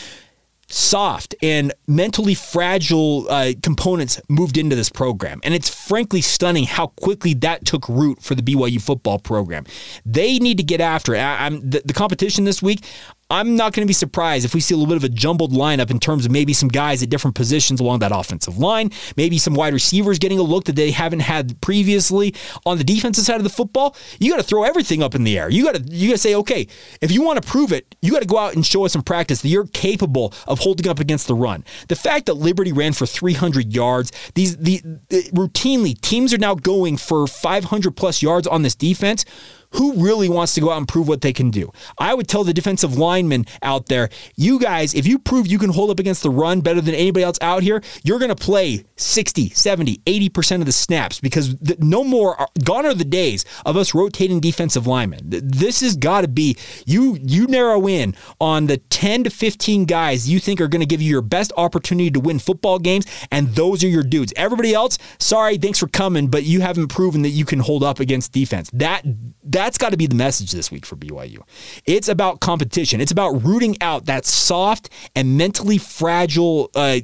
soft 0.68 1.36
and 1.42 1.74
mentally 1.88 2.34
fragile 2.34 3.30
uh, 3.30 3.54
components 3.62 4.20
moved 4.30 4.58
into 4.58 4.76
this 4.76 4.90
program. 4.90 5.40
And 5.44 5.54
it's 5.54 5.70
frankly 5.70 6.22
stunning 6.22 6.66
how 6.66 6.88
quickly 6.88 7.34
that 7.36 7.66
took 7.66 7.88
root 7.88 8.22
for 8.22 8.36
the 8.36 8.42
BYU 8.42 8.82
football 8.82 9.20
program. 9.20 9.66
They 10.06 10.40
need 10.40 10.58
to 10.58 10.64
get 10.64 10.82
after 10.82 11.14
it. 11.14 11.20
I, 11.20 11.50
the, 11.50 11.82
the 11.86 11.94
competition 11.94 12.46
this 12.46 12.62
week, 12.62 12.86
I'm 13.34 13.56
not 13.56 13.74
going 13.74 13.82
to 13.82 13.88
be 13.88 13.94
surprised 13.94 14.46
if 14.46 14.54
we 14.54 14.60
see 14.60 14.76
a 14.76 14.78
little 14.78 14.94
bit 14.94 14.98
of 14.98 15.04
a 15.04 15.10
jumbled 15.10 15.54
lineup 15.54 15.90
in 15.90 16.00
terms 16.00 16.24
of 16.24 16.32
maybe 16.32 16.54
some 16.54 16.70
guys 16.70 17.02
at 17.02 17.10
different 17.10 17.34
positions 17.36 17.80
along 17.80 17.98
that 18.00 18.12
offensive 18.14 18.60
line, 18.60 18.92
maybe 19.18 19.40
some 19.40 19.56
wide 19.56 19.74
receivers 19.74 20.20
getting 20.20 20.38
a 20.38 20.44
look 20.44 20.66
that 20.66 20.76
they 20.76 20.92
haven't 20.92 21.22
had 21.22 21.60
previously. 21.60 22.36
On 22.68 22.78
the 22.78 22.84
defensive 22.84 23.26
side 23.26 23.38
of 23.38 23.44
the 23.44 23.50
football, 23.50 23.96
you 24.20 24.30
got 24.30 24.38
to 24.38 24.44
throw 24.44 24.64
everything 24.64 25.02
up 25.02 25.16
in 25.16 25.24
the 25.24 25.40
air. 25.40 25.50
You 25.50 25.64
got 25.64 25.74
to 25.74 25.82
you 25.82 26.10
got 26.10 26.14
to 26.14 26.20
say, 26.20 26.36
okay, 26.36 26.68
if 27.02 27.12
you 27.12 27.24
want 27.24 27.42
to 27.42 27.50
prove 27.50 27.72
it, 27.72 27.96
you 28.04 28.12
got 28.12 28.22
to 28.22 28.28
go 28.28 28.38
out 28.38 28.54
and 28.54 28.64
show 28.64 28.86
us 28.86 28.94
in 28.94 29.02
practice 29.02 29.42
that 29.42 29.50
you're 29.50 29.66
capable 29.66 30.32
of 30.48 30.60
holding 30.60 30.88
up 30.88 31.00
against 31.00 31.26
the 31.26 31.34
run. 31.34 31.66
The 31.88 31.96
fact 31.96 32.28
that 32.28 32.36
Liberty 32.36 32.72
ran 32.72 32.94
for 32.94 33.08
300 33.08 33.74
yards, 33.74 34.12
these 34.36 34.58
the, 34.58 34.80
the 35.10 35.24
routinely 35.34 36.00
teams 36.00 36.36
are 36.36 36.38
now 36.38 36.54
going 36.54 36.98
for 36.98 37.26
500 37.26 37.98
plus 37.98 38.22
yards 38.22 38.46
on 38.46 38.62
this 38.62 38.76
defense 38.76 39.26
who 39.74 39.94
really 40.04 40.30
wants 40.30 40.54
to 40.56 40.62
go 40.62 40.72
out 40.72 40.78
and 40.78 40.88
prove 40.88 41.08
what 41.08 41.22
they 41.22 41.34
can 41.34 41.52
do? 41.52 41.72
I 41.98 42.14
would 42.14 42.28
tell 42.28 42.44
the 42.44 42.54
defensive 42.54 42.98
linemen 42.98 43.46
out 43.62 43.88
there, 43.88 44.10
you 44.36 44.60
guys, 44.60 44.94
if 44.94 45.08
you 45.08 45.20
prove 45.20 45.48
you 45.48 45.60
can 45.60 45.72
hold 45.72 45.90
up 45.90 46.00
against 46.00 46.24
the 46.24 46.30
run 46.30 46.62
better 46.62 46.82
than 46.82 46.96
anybody 46.96 47.24
else 47.24 47.38
out 47.42 47.64
here, 47.64 47.82
you're 48.04 48.20
going 48.20 48.30
to 48.30 48.36
play 48.36 48.86
60, 48.96 49.50
70, 49.50 49.98
80% 49.98 50.60
of 50.60 50.66
the 50.66 50.72
snaps 50.72 51.20
because 51.20 51.56
the, 51.58 51.78
no 51.80 52.04
more, 52.04 52.40
are, 52.40 52.50
gone 52.64 52.86
are 52.86 52.94
the 52.94 53.06
days 53.06 53.46
of 53.66 53.78
us 53.78 53.94
rotating 53.94 54.40
defensive 54.40 54.88
linemen. 54.88 55.20
This 55.24 55.82
has 55.82 55.96
got 55.96 56.22
to 56.22 56.28
be, 56.28 56.58
you, 56.86 57.18
you 57.22 57.48
narrow 57.48 57.88
in 57.88 58.16
on 58.40 58.68
the 58.68 58.78
10 58.78 59.26
to 59.26 59.30
15 59.30 59.86
guys 59.86 60.30
you 60.30 60.40
think 60.40 60.62
are 60.62 60.68
going 60.68 60.82
to 60.82 60.86
give 60.86 61.02
you 61.02 61.10
your 61.10 61.22
best 61.22 61.52
opportunity 61.58 62.12
to 62.12 62.20
win 62.20 62.40
football 62.40 62.80
games, 62.80 63.06
and 63.32 63.50
those 63.56 63.84
are 63.84 63.88
your 63.88 64.04
dudes. 64.04 64.34
Everybody 64.36 64.74
else, 64.74 64.98
sorry, 65.20 65.58
thanks 65.58 65.80
for 65.80 65.88
coming, 65.88 66.28
but 66.28 66.44
you 66.44 66.62
haven't 66.62 66.88
proven 66.90 67.22
that 67.24 67.30
you 67.30 67.46
can 67.46 67.60
hold 67.60 67.84
up 67.84 68.00
against 68.00 68.32
defense. 68.32 68.70
That, 68.74 69.04
that 69.44 69.63
that's 69.64 69.78
got 69.78 69.92
to 69.92 69.98
be 69.98 70.08
the 70.08 70.16
message 70.16 70.52
this 70.52 70.72
week 70.72 70.86
for 70.86 70.96
BYU. 70.96 71.40
It's 71.86 72.10
about 72.10 72.40
competition. 72.42 73.00
It's 73.00 73.12
about 73.12 73.44
rooting 73.44 73.78
out 73.82 74.06
that 74.06 74.26
soft 74.26 74.90
and 75.16 75.38
mentally 75.38 75.78
fragile, 75.78 76.70
uh, 76.76 77.00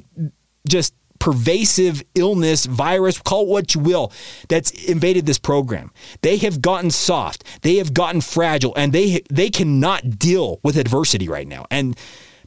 just 0.68 0.94
pervasive 1.18 2.02
illness, 2.14 2.66
virus, 2.66 3.18
call 3.20 3.42
it 3.42 3.48
what 3.48 3.74
you 3.74 3.80
will, 3.80 4.12
that's 4.48 4.70
invaded 4.88 5.26
this 5.26 5.38
program. 5.38 5.92
They 6.22 6.38
have 6.38 6.60
gotten 6.60 6.90
soft, 6.90 7.44
they 7.62 7.76
have 7.76 7.94
gotten 7.94 8.20
fragile, 8.20 8.74
and 8.76 8.92
they 8.92 9.22
they 9.30 9.50
cannot 9.50 10.18
deal 10.18 10.60
with 10.64 10.76
adversity 10.76 11.28
right 11.28 11.46
now. 11.46 11.66
And 11.70 11.96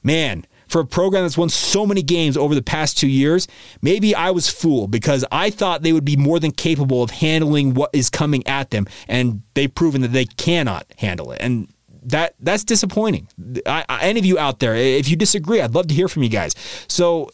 man, 0.03 0.45
for 0.73 0.81
a 0.81 0.85
program 0.85 1.21
that's 1.21 1.37
won 1.37 1.49
so 1.49 1.85
many 1.85 2.01
games 2.01 2.35
over 2.35 2.55
the 2.55 2.63
past 2.63 2.97
two 2.97 3.07
years, 3.07 3.47
maybe 3.83 4.15
I 4.15 4.31
was 4.31 4.49
fooled 4.49 4.89
because 4.89 5.23
I 5.31 5.51
thought 5.51 5.83
they 5.83 5.93
would 5.93 6.03
be 6.03 6.17
more 6.17 6.39
than 6.39 6.49
capable 6.49 7.03
of 7.03 7.11
handling 7.11 7.75
what 7.75 7.91
is 7.93 8.09
coming 8.09 8.45
at 8.47 8.71
them, 8.71 8.87
and 9.07 9.43
they've 9.53 9.73
proven 9.73 10.01
that 10.01 10.13
they 10.13 10.25
cannot 10.25 10.91
handle 10.97 11.31
it. 11.31 11.41
And 11.41 11.71
that 12.05 12.33
that's 12.39 12.63
disappointing. 12.63 13.27
I, 13.67 13.85
I, 13.87 14.05
any 14.05 14.19
of 14.19 14.25
you 14.25 14.39
out 14.39 14.57
there, 14.59 14.73
if 14.75 15.07
you 15.07 15.15
disagree, 15.15 15.61
I'd 15.61 15.75
love 15.75 15.87
to 15.87 15.93
hear 15.93 16.07
from 16.07 16.23
you 16.23 16.29
guys. 16.29 16.55
So 16.87 17.29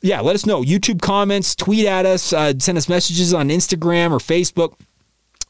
yeah, 0.00 0.20
let 0.22 0.34
us 0.34 0.46
know. 0.46 0.62
YouTube 0.62 1.02
comments, 1.02 1.54
tweet 1.54 1.84
at 1.84 2.06
us, 2.06 2.32
uh, 2.32 2.54
send 2.58 2.78
us 2.78 2.88
messages 2.88 3.34
on 3.34 3.50
Instagram 3.50 4.12
or 4.12 4.18
Facebook 4.18 4.76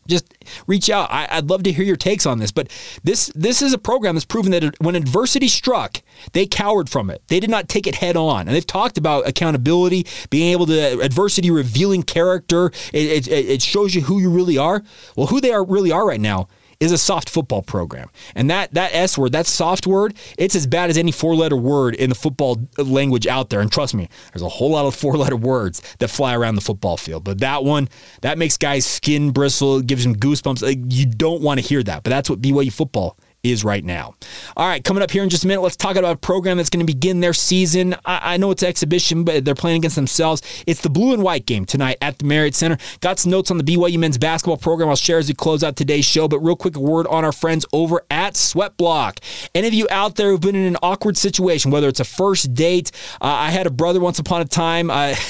just 0.08 0.34
reach 0.66 0.90
out. 0.90 1.10
I, 1.10 1.36
would 1.36 1.50
love 1.50 1.62
to 1.64 1.72
hear 1.72 1.84
your 1.84 1.96
takes 1.96 2.26
on 2.26 2.38
this. 2.38 2.52
But 2.52 2.70
this 3.04 3.30
this 3.34 3.62
is 3.62 3.72
a 3.72 3.78
program 3.78 4.14
that's 4.14 4.24
proven 4.24 4.52
that 4.52 4.80
when 4.80 4.94
adversity 4.94 5.48
struck, 5.48 6.02
they 6.32 6.46
cowered 6.46 6.88
from 6.88 7.10
it. 7.10 7.22
They 7.28 7.40
did 7.40 7.50
not 7.50 7.68
take 7.68 7.86
it 7.86 7.96
head 7.96 8.16
on. 8.16 8.46
And 8.46 8.54
they've 8.54 8.66
talked 8.66 8.98
about 8.98 9.26
accountability, 9.26 10.06
being 10.30 10.52
able 10.52 10.66
to 10.66 11.00
adversity 11.00 11.50
revealing 11.50 12.02
character. 12.02 12.72
It, 12.92 13.28
it, 13.28 13.28
it 13.28 13.62
shows 13.62 13.94
you 13.94 14.02
who 14.02 14.20
you 14.20 14.30
really 14.30 14.58
are. 14.58 14.82
Well, 15.16 15.26
who 15.26 15.40
they 15.40 15.52
are 15.52 15.64
really 15.64 15.92
are 15.92 16.06
right 16.06 16.20
now 16.20 16.48
is 16.80 16.92
a 16.92 16.98
soft 16.98 17.30
football 17.30 17.62
program. 17.62 18.08
And 18.34 18.50
that 18.50 18.74
that 18.74 18.94
S 18.94 19.16
word, 19.16 19.32
that 19.32 19.46
soft 19.46 19.86
word, 19.86 20.14
it's 20.38 20.54
as 20.54 20.66
bad 20.66 20.90
as 20.90 20.98
any 20.98 21.12
four-letter 21.12 21.56
word 21.56 21.94
in 21.94 22.08
the 22.08 22.14
football 22.14 22.58
language 22.78 23.26
out 23.26 23.50
there. 23.50 23.60
And 23.60 23.70
trust 23.70 23.94
me, 23.94 24.08
there's 24.32 24.42
a 24.42 24.48
whole 24.48 24.70
lot 24.70 24.86
of 24.86 24.94
four-letter 25.06 25.36
words 25.36 25.82
that 25.98 26.08
fly 26.08 26.34
around 26.34 26.54
the 26.54 26.60
football 26.60 26.96
field. 26.96 27.24
But 27.24 27.40
that 27.40 27.64
one, 27.64 27.88
that 28.22 28.38
makes 28.38 28.56
guys 28.56 28.86
skin 28.86 29.30
bristle, 29.30 29.80
gives 29.80 30.04
them 30.04 30.16
goosebumps. 30.16 30.62
Like, 30.62 30.78
you 30.88 31.06
don't 31.06 31.42
want 31.42 31.60
to 31.60 31.66
hear 31.66 31.82
that. 31.82 32.02
But 32.02 32.10
that's 32.10 32.30
what 32.30 32.40
BYU 32.40 32.72
football 32.72 33.16
is 33.50 33.64
right 33.64 33.84
now. 33.84 34.14
All 34.56 34.66
right, 34.68 34.82
coming 34.82 35.02
up 35.02 35.10
here 35.10 35.22
in 35.22 35.28
just 35.28 35.44
a 35.44 35.46
minute, 35.46 35.62
let's 35.62 35.76
talk 35.76 35.96
about 35.96 36.12
a 36.12 36.18
program 36.18 36.56
that's 36.56 36.70
going 36.70 36.84
to 36.84 36.92
begin 36.92 37.20
their 37.20 37.32
season. 37.32 37.94
I, 38.04 38.34
I 38.34 38.36
know 38.36 38.50
it's 38.50 38.62
exhibition, 38.62 39.24
but 39.24 39.44
they're 39.44 39.54
playing 39.54 39.78
against 39.78 39.96
themselves. 39.96 40.42
It's 40.66 40.80
the 40.80 40.90
blue 40.90 41.12
and 41.12 41.22
white 41.22 41.46
game 41.46 41.64
tonight 41.64 41.98
at 42.00 42.18
the 42.18 42.24
Marriott 42.24 42.54
Center. 42.54 42.78
Got 43.00 43.18
some 43.18 43.30
notes 43.30 43.50
on 43.50 43.58
the 43.58 43.64
BYU 43.64 43.98
men's 43.98 44.18
basketball 44.18 44.56
program 44.56 44.88
I'll 44.88 44.96
share 44.96 45.18
as 45.18 45.28
we 45.28 45.34
close 45.34 45.62
out 45.62 45.76
today's 45.76 46.04
show, 46.04 46.28
but 46.28 46.40
real 46.40 46.56
quick, 46.56 46.76
a 46.76 46.80
word 46.80 47.06
on 47.06 47.24
our 47.24 47.32
friends 47.32 47.64
over 47.72 48.02
at 48.10 48.34
Sweatblock. 48.34 49.18
Any 49.54 49.68
of 49.68 49.74
you 49.74 49.86
out 49.90 50.16
there 50.16 50.30
who've 50.30 50.40
been 50.40 50.56
in 50.56 50.66
an 50.66 50.76
awkward 50.82 51.16
situation, 51.16 51.70
whether 51.70 51.88
it's 51.88 52.00
a 52.00 52.04
first 52.04 52.54
date, 52.54 52.90
uh, 53.20 53.26
I 53.26 53.50
had 53.50 53.66
a 53.66 53.70
brother 53.70 54.00
once 54.00 54.18
upon 54.18 54.42
a 54.42 54.46
time. 54.46 54.90
Uh, 54.90 55.14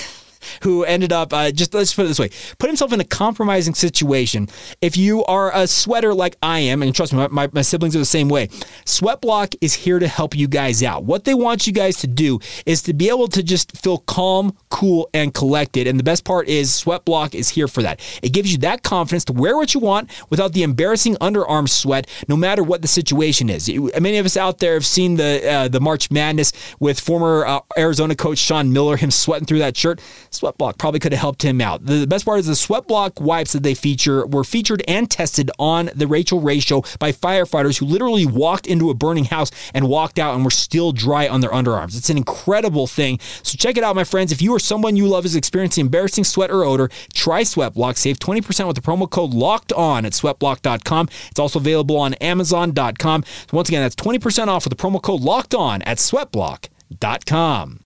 who 0.62 0.84
ended 0.84 1.12
up 1.12 1.32
uh, 1.32 1.50
just 1.50 1.74
let's 1.74 1.94
put 1.94 2.04
it 2.04 2.08
this 2.08 2.18
way, 2.18 2.30
put 2.58 2.68
himself 2.68 2.92
in 2.92 3.00
a 3.00 3.04
compromising 3.04 3.74
situation. 3.74 4.48
If 4.80 4.96
you 4.96 5.24
are 5.24 5.54
a 5.54 5.66
sweater 5.66 6.14
like 6.14 6.36
I 6.42 6.60
am, 6.60 6.82
and 6.82 6.94
trust 6.94 7.12
me, 7.12 7.26
my, 7.30 7.48
my 7.52 7.62
siblings 7.62 7.94
are 7.96 8.00
the 8.00 8.04
same 8.04 8.28
way. 8.28 8.48
Sweatblock 8.84 9.56
is 9.60 9.74
here 9.74 9.98
to 9.98 10.08
help 10.08 10.36
you 10.36 10.48
guys 10.48 10.82
out. 10.82 11.04
What 11.04 11.24
they 11.24 11.34
want 11.34 11.66
you 11.66 11.72
guys 11.72 11.96
to 11.98 12.06
do 12.06 12.38
is 12.64 12.82
to 12.82 12.94
be 12.94 13.08
able 13.08 13.28
to 13.28 13.42
just 13.42 13.76
feel 13.76 13.98
calm, 13.98 14.56
cool, 14.70 15.08
and 15.14 15.32
collected. 15.34 15.86
And 15.86 15.98
the 15.98 16.04
best 16.04 16.24
part 16.24 16.48
is 16.48 16.70
Sweatblock 16.70 17.34
is 17.34 17.48
here 17.48 17.68
for 17.68 17.82
that. 17.82 18.00
It 18.22 18.30
gives 18.30 18.52
you 18.52 18.58
that 18.58 18.82
confidence 18.82 19.24
to 19.26 19.32
wear 19.32 19.56
what 19.56 19.74
you 19.74 19.80
want 19.80 20.10
without 20.30 20.52
the 20.52 20.62
embarrassing 20.62 21.16
underarm 21.16 21.68
sweat, 21.68 22.06
no 22.28 22.36
matter 22.36 22.62
what 22.62 22.82
the 22.82 22.88
situation 22.88 23.50
is. 23.50 23.68
Many 23.68 24.18
of 24.18 24.26
us 24.26 24.36
out 24.36 24.58
there 24.58 24.74
have 24.74 24.86
seen 24.86 25.16
the 25.16 25.46
uh, 25.46 25.68
the 25.68 25.80
March 25.80 26.10
Madness 26.10 26.52
with 26.80 27.00
former 27.00 27.46
uh, 27.46 27.60
Arizona 27.76 28.14
coach 28.14 28.38
Sean 28.38 28.72
Miller, 28.72 28.96
him 28.96 29.10
sweating 29.10 29.46
through 29.46 29.58
that 29.60 29.76
shirt. 29.76 30.00
Sweatblock 30.40 30.78
probably 30.78 31.00
could 31.00 31.12
have 31.12 31.20
helped 31.20 31.42
him 31.42 31.60
out. 31.60 31.84
The, 31.84 32.06
best 32.06 32.24
part 32.24 32.38
is 32.38 32.46
the 32.46 32.52
Sweatblock 32.52 33.20
wipes 33.20 33.52
that 33.52 33.62
they 33.62 33.74
feature 33.74 34.26
were 34.26 34.44
featured 34.44 34.82
and 34.86 35.10
tested 35.10 35.50
on 35.58 35.90
the 35.94 36.06
Rachael 36.06 36.40
Ray 36.40 36.60
show 36.60 36.84
by 36.98 37.12
firefighters 37.12 37.78
who 37.78 37.86
literally 37.86 38.26
walked 38.26 38.66
into 38.66 38.90
a 38.90 38.94
burning 38.94 39.24
house 39.24 39.50
and 39.74 39.88
walked 39.88 40.18
out 40.18 40.34
and 40.34 40.44
were 40.44 40.50
still 40.50 40.92
dry 40.92 41.28
on 41.28 41.40
their 41.40 41.50
underarms. 41.50 41.96
It's 41.96 42.10
an 42.10 42.16
incredible 42.16 42.86
thing. 42.86 43.18
So 43.42 43.56
check 43.56 43.76
it 43.76 43.84
out, 43.84 43.96
my 43.96 44.04
friends. 44.04 44.32
If 44.32 44.42
you 44.42 44.52
or 44.52 44.58
someone 44.58 44.96
you 44.96 45.06
love 45.08 45.24
is 45.24 45.36
experiencing 45.36 45.86
embarrassing 45.86 46.24
sweat 46.24 46.50
or 46.50 46.64
odor, 46.64 46.90
try 47.12 47.42
Sweatblock. 47.42 47.96
Save 47.96 48.18
20% 48.18 48.66
with 48.66 48.76
the 48.76 48.82
promo 48.82 49.08
code 49.08 49.32
locked 49.32 49.72
on 49.72 50.04
at 50.04 50.12
sweatblock.com. 50.12 51.08
It's 51.30 51.40
also 51.40 51.58
available 51.58 51.96
on 51.96 52.14
amazon.com. 52.14 53.24
So 53.24 53.56
once 53.56 53.68
again, 53.68 53.82
that's 53.82 53.96
20% 53.96 54.48
off 54.48 54.64
with 54.64 54.76
the 54.76 54.82
promo 54.82 55.00
code 55.00 55.20
locked 55.20 55.54
on 55.54 55.82
at 55.82 55.98
sweatblock.com. 55.98 57.85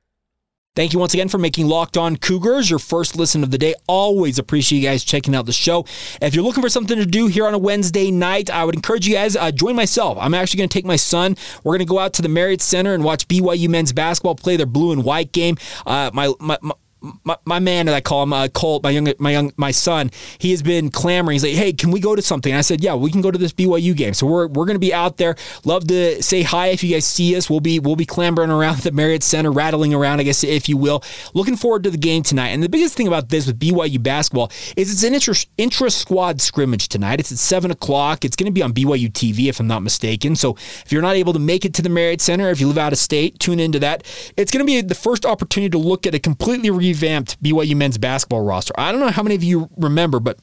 Thank 0.73 0.93
you 0.93 0.99
once 0.99 1.13
again 1.13 1.27
for 1.27 1.37
making 1.37 1.67
Locked 1.67 1.97
On 1.97 2.15
Cougars 2.15 2.69
your 2.69 2.79
first 2.79 3.17
listen 3.17 3.43
of 3.43 3.51
the 3.51 3.57
day. 3.57 3.75
Always 3.87 4.39
appreciate 4.39 4.79
you 4.79 4.87
guys 4.87 5.03
checking 5.03 5.35
out 5.35 5.45
the 5.45 5.51
show. 5.51 5.85
If 6.21 6.33
you're 6.33 6.45
looking 6.45 6.63
for 6.63 6.69
something 6.69 6.97
to 6.97 7.05
do 7.05 7.27
here 7.27 7.45
on 7.45 7.53
a 7.53 7.57
Wednesday 7.57 8.09
night, 8.09 8.49
I 8.49 8.63
would 8.63 8.75
encourage 8.75 9.05
you 9.05 9.15
guys 9.15 9.35
uh, 9.35 9.51
join 9.51 9.75
myself. 9.75 10.17
I'm 10.17 10.33
actually 10.33 10.59
going 10.59 10.69
to 10.69 10.73
take 10.73 10.85
my 10.85 10.95
son. 10.95 11.35
We're 11.65 11.73
going 11.73 11.85
to 11.85 11.91
go 11.91 11.99
out 11.99 12.13
to 12.13 12.21
the 12.21 12.29
Marriott 12.29 12.61
Center 12.61 12.93
and 12.93 13.03
watch 13.03 13.27
BYU 13.27 13.67
men's 13.67 13.91
basketball 13.91 14.35
play 14.35 14.55
their 14.55 14.65
blue 14.65 14.93
and 14.93 15.03
white 15.03 15.33
game. 15.33 15.57
Uh, 15.85 16.09
my, 16.13 16.31
my, 16.39 16.57
my 16.61 16.73
my, 17.23 17.35
my 17.45 17.59
man, 17.59 17.87
that 17.87 17.95
I 17.95 18.01
call 18.01 18.23
him 18.23 18.33
uh, 18.33 18.47
Colt, 18.47 18.83
my 18.83 18.91
young, 18.91 19.11
my 19.17 19.31
young, 19.31 19.51
my 19.57 19.71
son. 19.71 20.11
He 20.37 20.51
has 20.51 20.61
been 20.61 20.89
clamoring. 20.89 21.35
He's 21.35 21.43
like, 21.43 21.53
"Hey, 21.53 21.73
can 21.73 21.91
we 21.91 21.99
go 21.99 22.15
to 22.15 22.21
something?" 22.21 22.51
And 22.51 22.59
I 22.59 22.61
said, 22.61 22.83
"Yeah, 22.83 22.95
we 22.95 23.11
can 23.11 23.21
go 23.21 23.31
to 23.31 23.37
this 23.37 23.53
BYU 23.53 23.95
game." 23.95 24.13
So 24.13 24.27
we're 24.27 24.47
we're 24.47 24.65
going 24.65 24.75
to 24.75 24.79
be 24.79 24.93
out 24.93 25.17
there. 25.17 25.35
Love 25.65 25.87
to 25.87 26.21
say 26.21 26.43
hi 26.43 26.67
if 26.67 26.83
you 26.83 26.93
guys 26.93 27.05
see 27.05 27.35
us. 27.35 27.49
We'll 27.49 27.59
be 27.59 27.79
we'll 27.79 27.95
be 27.95 28.05
clambering 28.05 28.51
around 28.51 28.77
the 28.81 28.91
Marriott 28.91 29.23
Center, 29.23 29.51
rattling 29.51 29.93
around, 29.93 30.19
I 30.19 30.23
guess, 30.23 30.43
if 30.43 30.69
you 30.69 30.77
will. 30.77 31.03
Looking 31.33 31.55
forward 31.55 31.83
to 31.83 31.91
the 31.91 31.97
game 31.97 32.23
tonight. 32.23 32.49
And 32.49 32.61
the 32.61 32.69
biggest 32.69 32.95
thing 32.95 33.07
about 33.07 33.29
this 33.29 33.47
with 33.47 33.59
BYU 33.59 34.01
basketball 34.01 34.51
is 34.75 34.91
it's 34.91 35.03
an 35.03 35.13
intra 35.13 35.35
intra 35.57 35.89
squad 35.89 36.41
scrimmage 36.41 36.87
tonight. 36.87 37.19
It's 37.19 37.31
at 37.31 37.37
seven 37.39 37.71
o'clock. 37.71 38.23
It's 38.25 38.35
going 38.35 38.45
to 38.45 38.53
be 38.53 38.61
on 38.61 38.73
BYU 38.73 39.11
TV, 39.11 39.49
if 39.49 39.59
I'm 39.59 39.67
not 39.67 39.81
mistaken. 39.81 40.35
So 40.35 40.55
if 40.85 40.91
you're 40.91 41.01
not 41.01 41.15
able 41.15 41.33
to 41.33 41.39
make 41.39 41.65
it 41.65 41.73
to 41.75 41.81
the 41.81 41.89
Marriott 41.89 42.21
Center, 42.21 42.49
if 42.49 42.59
you 42.59 42.67
live 42.67 42.77
out 42.77 42.93
of 42.93 42.99
state, 42.99 43.39
tune 43.39 43.59
into 43.59 43.79
that. 43.79 44.03
It's 44.37 44.51
going 44.51 44.65
to 44.65 44.71
be 44.71 44.81
the 44.81 44.95
first 44.95 45.25
opportunity 45.25 45.71
to 45.71 45.77
look 45.77 46.05
at 46.05 46.13
a 46.13 46.19
completely 46.19 46.69
revamped 46.91 47.41
BYU 47.41 47.75
men's 47.75 47.97
basketball 47.97 48.41
roster. 48.41 48.73
I 48.77 48.91
don't 48.91 48.99
know 48.99 49.09
how 49.09 49.23
many 49.23 49.35
of 49.35 49.43
you 49.43 49.69
remember, 49.77 50.19
but 50.19 50.39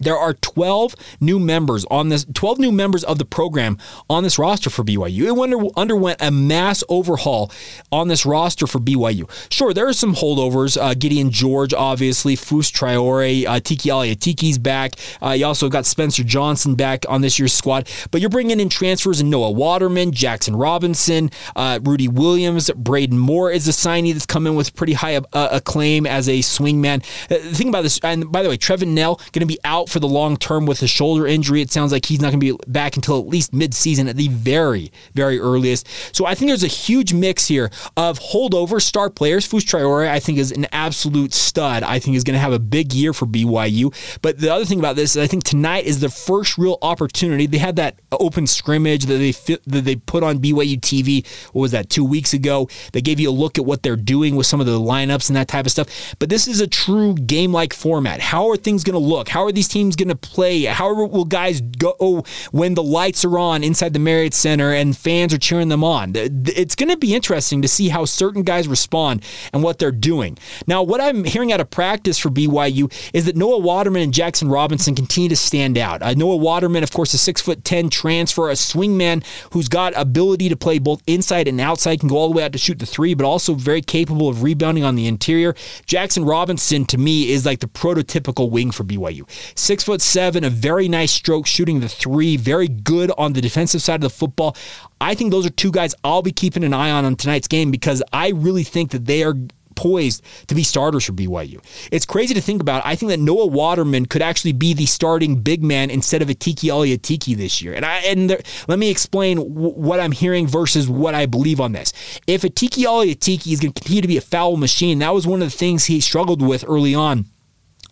there 0.00 0.16
are 0.16 0.34
12 0.34 0.94
new 1.20 1.38
members 1.38 1.84
on 1.86 2.08
this 2.08 2.26
12 2.34 2.58
new 2.58 2.72
members 2.72 3.04
of 3.04 3.18
the 3.18 3.24
program 3.24 3.78
on 4.10 4.22
this 4.22 4.38
roster 4.38 4.70
for 4.70 4.84
BYU. 4.84 5.28
It 5.28 5.72
underwent 5.76 6.20
a 6.20 6.30
mass 6.30 6.82
overhaul 6.88 7.50
on 7.92 8.08
this 8.08 8.26
roster 8.26 8.66
for 8.66 8.78
BYU. 8.78 9.30
Sure, 9.52 9.72
there 9.72 9.86
are 9.88 9.92
some 9.92 10.14
holdovers. 10.14 10.80
Uh, 10.80 10.94
Gideon 10.94 11.30
George, 11.30 11.72
obviously, 11.74 12.36
Fus 12.36 12.70
Traore, 12.70 13.46
uh, 13.46 13.60
Tiki 13.60 13.90
Tiki's 13.90 14.58
back. 14.58 14.94
Uh, 15.22 15.30
you 15.30 15.46
also 15.46 15.68
got 15.68 15.86
Spencer 15.86 16.24
Johnson 16.24 16.74
back 16.74 17.04
on 17.08 17.20
this 17.20 17.38
year's 17.38 17.52
squad. 17.52 17.88
But 18.10 18.20
you're 18.20 18.30
bringing 18.30 18.60
in 18.60 18.68
transfers 18.68 19.20
in 19.20 19.30
Noah 19.30 19.50
Waterman, 19.50 20.12
Jackson 20.12 20.56
Robinson, 20.56 21.30
uh, 21.56 21.80
Rudy 21.82 22.08
Williams, 22.08 22.70
Braden 22.70 23.18
Moore 23.18 23.50
is 23.50 23.68
a 23.68 23.72
signee 23.72 24.12
that's 24.12 24.26
come 24.26 24.46
in 24.46 24.54
with 24.54 24.74
pretty 24.74 24.94
high 24.94 25.16
uh, 25.16 25.48
acclaim 25.52 26.06
as 26.06 26.28
a 26.28 26.40
swingman. 26.40 27.04
Uh, 27.24 27.38
the 27.42 27.54
thing 27.54 27.68
about 27.68 27.82
this, 27.82 27.98
and 28.02 28.30
by 28.30 28.42
the 28.42 28.48
way, 28.48 28.56
Trevin 28.56 28.88
Knell 28.88 29.16
going 29.32 29.40
to 29.40 29.46
be 29.46 29.58
out 29.64 29.83
out 29.84 29.90
for 29.90 30.00
the 30.00 30.08
long 30.08 30.36
term 30.36 30.66
with 30.66 30.82
a 30.82 30.86
shoulder 30.86 31.26
injury. 31.26 31.60
It 31.60 31.70
sounds 31.70 31.92
like 31.92 32.06
he's 32.06 32.20
not 32.20 32.30
going 32.30 32.40
to 32.40 32.58
be 32.58 32.58
back 32.66 32.96
until 32.96 33.18
at 33.18 33.26
least 33.26 33.52
midseason 33.52 34.08
at 34.08 34.16
the 34.16 34.28
very, 34.28 34.90
very 35.14 35.38
earliest. 35.38 35.86
So 36.14 36.26
I 36.26 36.34
think 36.34 36.50
there's 36.50 36.64
a 36.64 36.68
huge 36.68 37.12
mix 37.12 37.46
here 37.46 37.70
of 37.96 38.18
holdover 38.18 38.80
star 38.80 39.10
players. 39.10 39.46
Fus 39.46 39.64
Traore, 39.64 40.08
I 40.08 40.20
think, 40.20 40.38
is 40.38 40.52
an 40.52 40.66
absolute 40.72 41.32
stud. 41.34 41.82
I 41.82 41.98
think 41.98 42.16
is 42.16 42.24
going 42.24 42.34
to 42.34 42.40
have 42.40 42.52
a 42.52 42.58
big 42.58 42.92
year 42.92 43.12
for 43.12 43.26
BYU. 43.26 43.94
But 44.22 44.38
the 44.38 44.52
other 44.52 44.64
thing 44.64 44.78
about 44.78 44.96
this 44.96 45.16
is 45.16 45.22
I 45.22 45.26
think 45.26 45.44
tonight 45.44 45.84
is 45.84 46.00
the 46.00 46.08
first 46.08 46.58
real 46.58 46.78
opportunity. 46.82 47.46
They 47.46 47.58
had 47.58 47.76
that 47.76 48.00
open 48.12 48.46
scrimmage 48.46 49.06
that 49.06 49.18
they 49.18 49.32
that 49.66 49.84
they 49.84 49.96
put 49.96 50.22
on 50.22 50.38
BYU 50.38 50.80
TV. 50.80 51.26
What 51.52 51.62
was 51.62 51.72
that? 51.72 51.90
Two 51.90 52.04
weeks 52.04 52.32
ago. 52.32 52.68
They 52.92 53.00
gave 53.00 53.20
you 53.20 53.30
a 53.30 53.32
look 53.32 53.58
at 53.58 53.64
what 53.64 53.82
they're 53.82 53.96
doing 53.96 54.36
with 54.36 54.46
some 54.46 54.60
of 54.60 54.66
the 54.66 54.78
lineups 54.78 55.28
and 55.28 55.36
that 55.36 55.48
type 55.48 55.66
of 55.66 55.72
stuff. 55.72 56.14
But 56.18 56.28
this 56.28 56.46
is 56.46 56.60
a 56.60 56.66
true 56.66 57.14
game-like 57.14 57.72
format. 57.72 58.20
How 58.20 58.48
are 58.50 58.56
things 58.56 58.84
going 58.84 58.94
to 58.94 58.98
look? 58.98 59.28
How 59.28 59.44
are 59.44 59.52
these 59.52 59.68
team's 59.74 59.96
going 59.96 60.08
to 60.08 60.14
play? 60.14 60.64
How 60.64 60.94
will 60.94 61.24
guys 61.24 61.60
go 61.60 62.24
when 62.52 62.74
the 62.74 62.82
lights 62.82 63.24
are 63.24 63.38
on 63.38 63.64
inside 63.64 63.92
the 63.92 63.98
Marriott 63.98 64.32
Center 64.32 64.72
and 64.72 64.96
fans 64.96 65.34
are 65.34 65.38
cheering 65.38 65.68
them 65.68 65.82
on? 65.82 66.12
It's 66.14 66.76
going 66.76 66.90
to 66.90 66.96
be 66.96 67.14
interesting 67.14 67.60
to 67.62 67.68
see 67.68 67.88
how 67.88 68.04
certain 68.04 68.42
guys 68.42 68.68
respond 68.68 69.24
and 69.52 69.64
what 69.64 69.80
they're 69.80 69.90
doing. 69.90 70.38
Now, 70.68 70.84
what 70.84 71.00
I'm 71.00 71.24
hearing 71.24 71.52
out 71.52 71.60
of 71.60 71.70
practice 71.70 72.18
for 72.18 72.30
BYU 72.30 72.92
is 73.12 73.24
that 73.26 73.36
Noah 73.36 73.58
Waterman 73.58 74.02
and 74.02 74.14
Jackson 74.14 74.48
Robinson 74.48 74.94
continue 74.94 75.28
to 75.28 75.36
stand 75.36 75.76
out. 75.76 76.02
Uh, 76.02 76.14
Noah 76.14 76.36
Waterman, 76.36 76.84
of 76.84 76.92
course, 76.92 77.12
a 77.12 77.18
six 77.18 77.40
foot 77.40 77.64
ten 77.64 77.90
transfer, 77.90 78.48
a 78.48 78.52
swingman 78.52 79.24
who's 79.52 79.68
got 79.68 79.92
ability 79.96 80.48
to 80.48 80.56
play 80.56 80.78
both 80.78 81.02
inside 81.08 81.48
and 81.48 81.60
outside, 81.60 81.98
can 81.98 82.08
go 82.08 82.16
all 82.16 82.28
the 82.28 82.36
way 82.36 82.44
out 82.44 82.52
to 82.52 82.58
shoot 82.58 82.78
the 82.78 82.86
three, 82.86 83.14
but 83.14 83.26
also 83.26 83.54
very 83.54 83.82
capable 83.82 84.28
of 84.28 84.44
rebounding 84.44 84.84
on 84.84 84.94
the 84.94 85.08
interior. 85.08 85.56
Jackson 85.84 86.24
Robinson, 86.24 86.84
to 86.86 86.96
me, 86.96 87.30
is 87.30 87.44
like 87.44 87.58
the 87.58 87.66
prototypical 87.66 88.50
wing 88.50 88.70
for 88.70 88.84
BYU. 88.84 89.24
Six 89.64 89.82
foot 89.82 90.02
seven, 90.02 90.44
a 90.44 90.50
very 90.50 90.88
nice 90.88 91.10
stroke 91.10 91.46
shooting 91.46 91.80
the 91.80 91.88
three, 91.88 92.36
very 92.36 92.68
good 92.68 93.10
on 93.16 93.32
the 93.32 93.40
defensive 93.40 93.80
side 93.80 93.94
of 93.94 94.02
the 94.02 94.10
football. 94.10 94.54
I 95.00 95.14
think 95.14 95.30
those 95.30 95.46
are 95.46 95.50
two 95.50 95.72
guys 95.72 95.94
I'll 96.04 96.20
be 96.20 96.32
keeping 96.32 96.64
an 96.64 96.74
eye 96.74 96.90
on 96.90 97.06
on 97.06 97.16
tonight's 97.16 97.48
game 97.48 97.70
because 97.70 98.02
I 98.12 98.28
really 98.28 98.62
think 98.62 98.90
that 98.90 99.06
they 99.06 99.22
are 99.22 99.34
poised 99.74 100.22
to 100.48 100.54
be 100.54 100.64
starters 100.64 101.06
for 101.06 101.12
BYU. 101.12 101.64
It's 101.90 102.04
crazy 102.04 102.34
to 102.34 102.42
think 102.42 102.60
about. 102.60 102.84
I 102.84 102.94
think 102.94 103.08
that 103.08 103.20
Noah 103.20 103.46
Waterman 103.46 104.04
could 104.04 104.20
actually 104.20 104.52
be 104.52 104.74
the 104.74 104.84
starting 104.84 105.36
big 105.36 105.64
man 105.64 105.88
instead 105.88 106.20
of 106.20 106.28
a 106.28 106.34
Tiki 106.34 106.68
Tiki 106.98 107.34
this 107.34 107.62
year. 107.62 107.72
And 107.72 107.86
I 107.86 108.00
and 108.00 108.28
there, 108.28 108.42
let 108.68 108.78
me 108.78 108.90
explain 108.90 109.38
w- 109.38 109.70
what 109.70 109.98
I'm 109.98 110.12
hearing 110.12 110.46
versus 110.46 110.90
what 110.90 111.14
I 111.14 111.24
believe 111.24 111.58
on 111.58 111.72
this. 111.72 111.94
If 112.26 112.44
a 112.44 112.50
Tiki 112.50 112.82
Tiki 113.14 113.52
is 113.54 113.60
going 113.60 113.72
to 113.72 113.80
continue 113.80 114.02
to 114.02 114.08
be 114.08 114.18
a 114.18 114.20
foul 114.20 114.58
machine, 114.58 114.98
that 114.98 115.14
was 115.14 115.26
one 115.26 115.40
of 115.40 115.50
the 115.50 115.56
things 115.56 115.86
he 115.86 116.02
struggled 116.02 116.42
with 116.42 116.66
early 116.68 116.94
on 116.94 117.30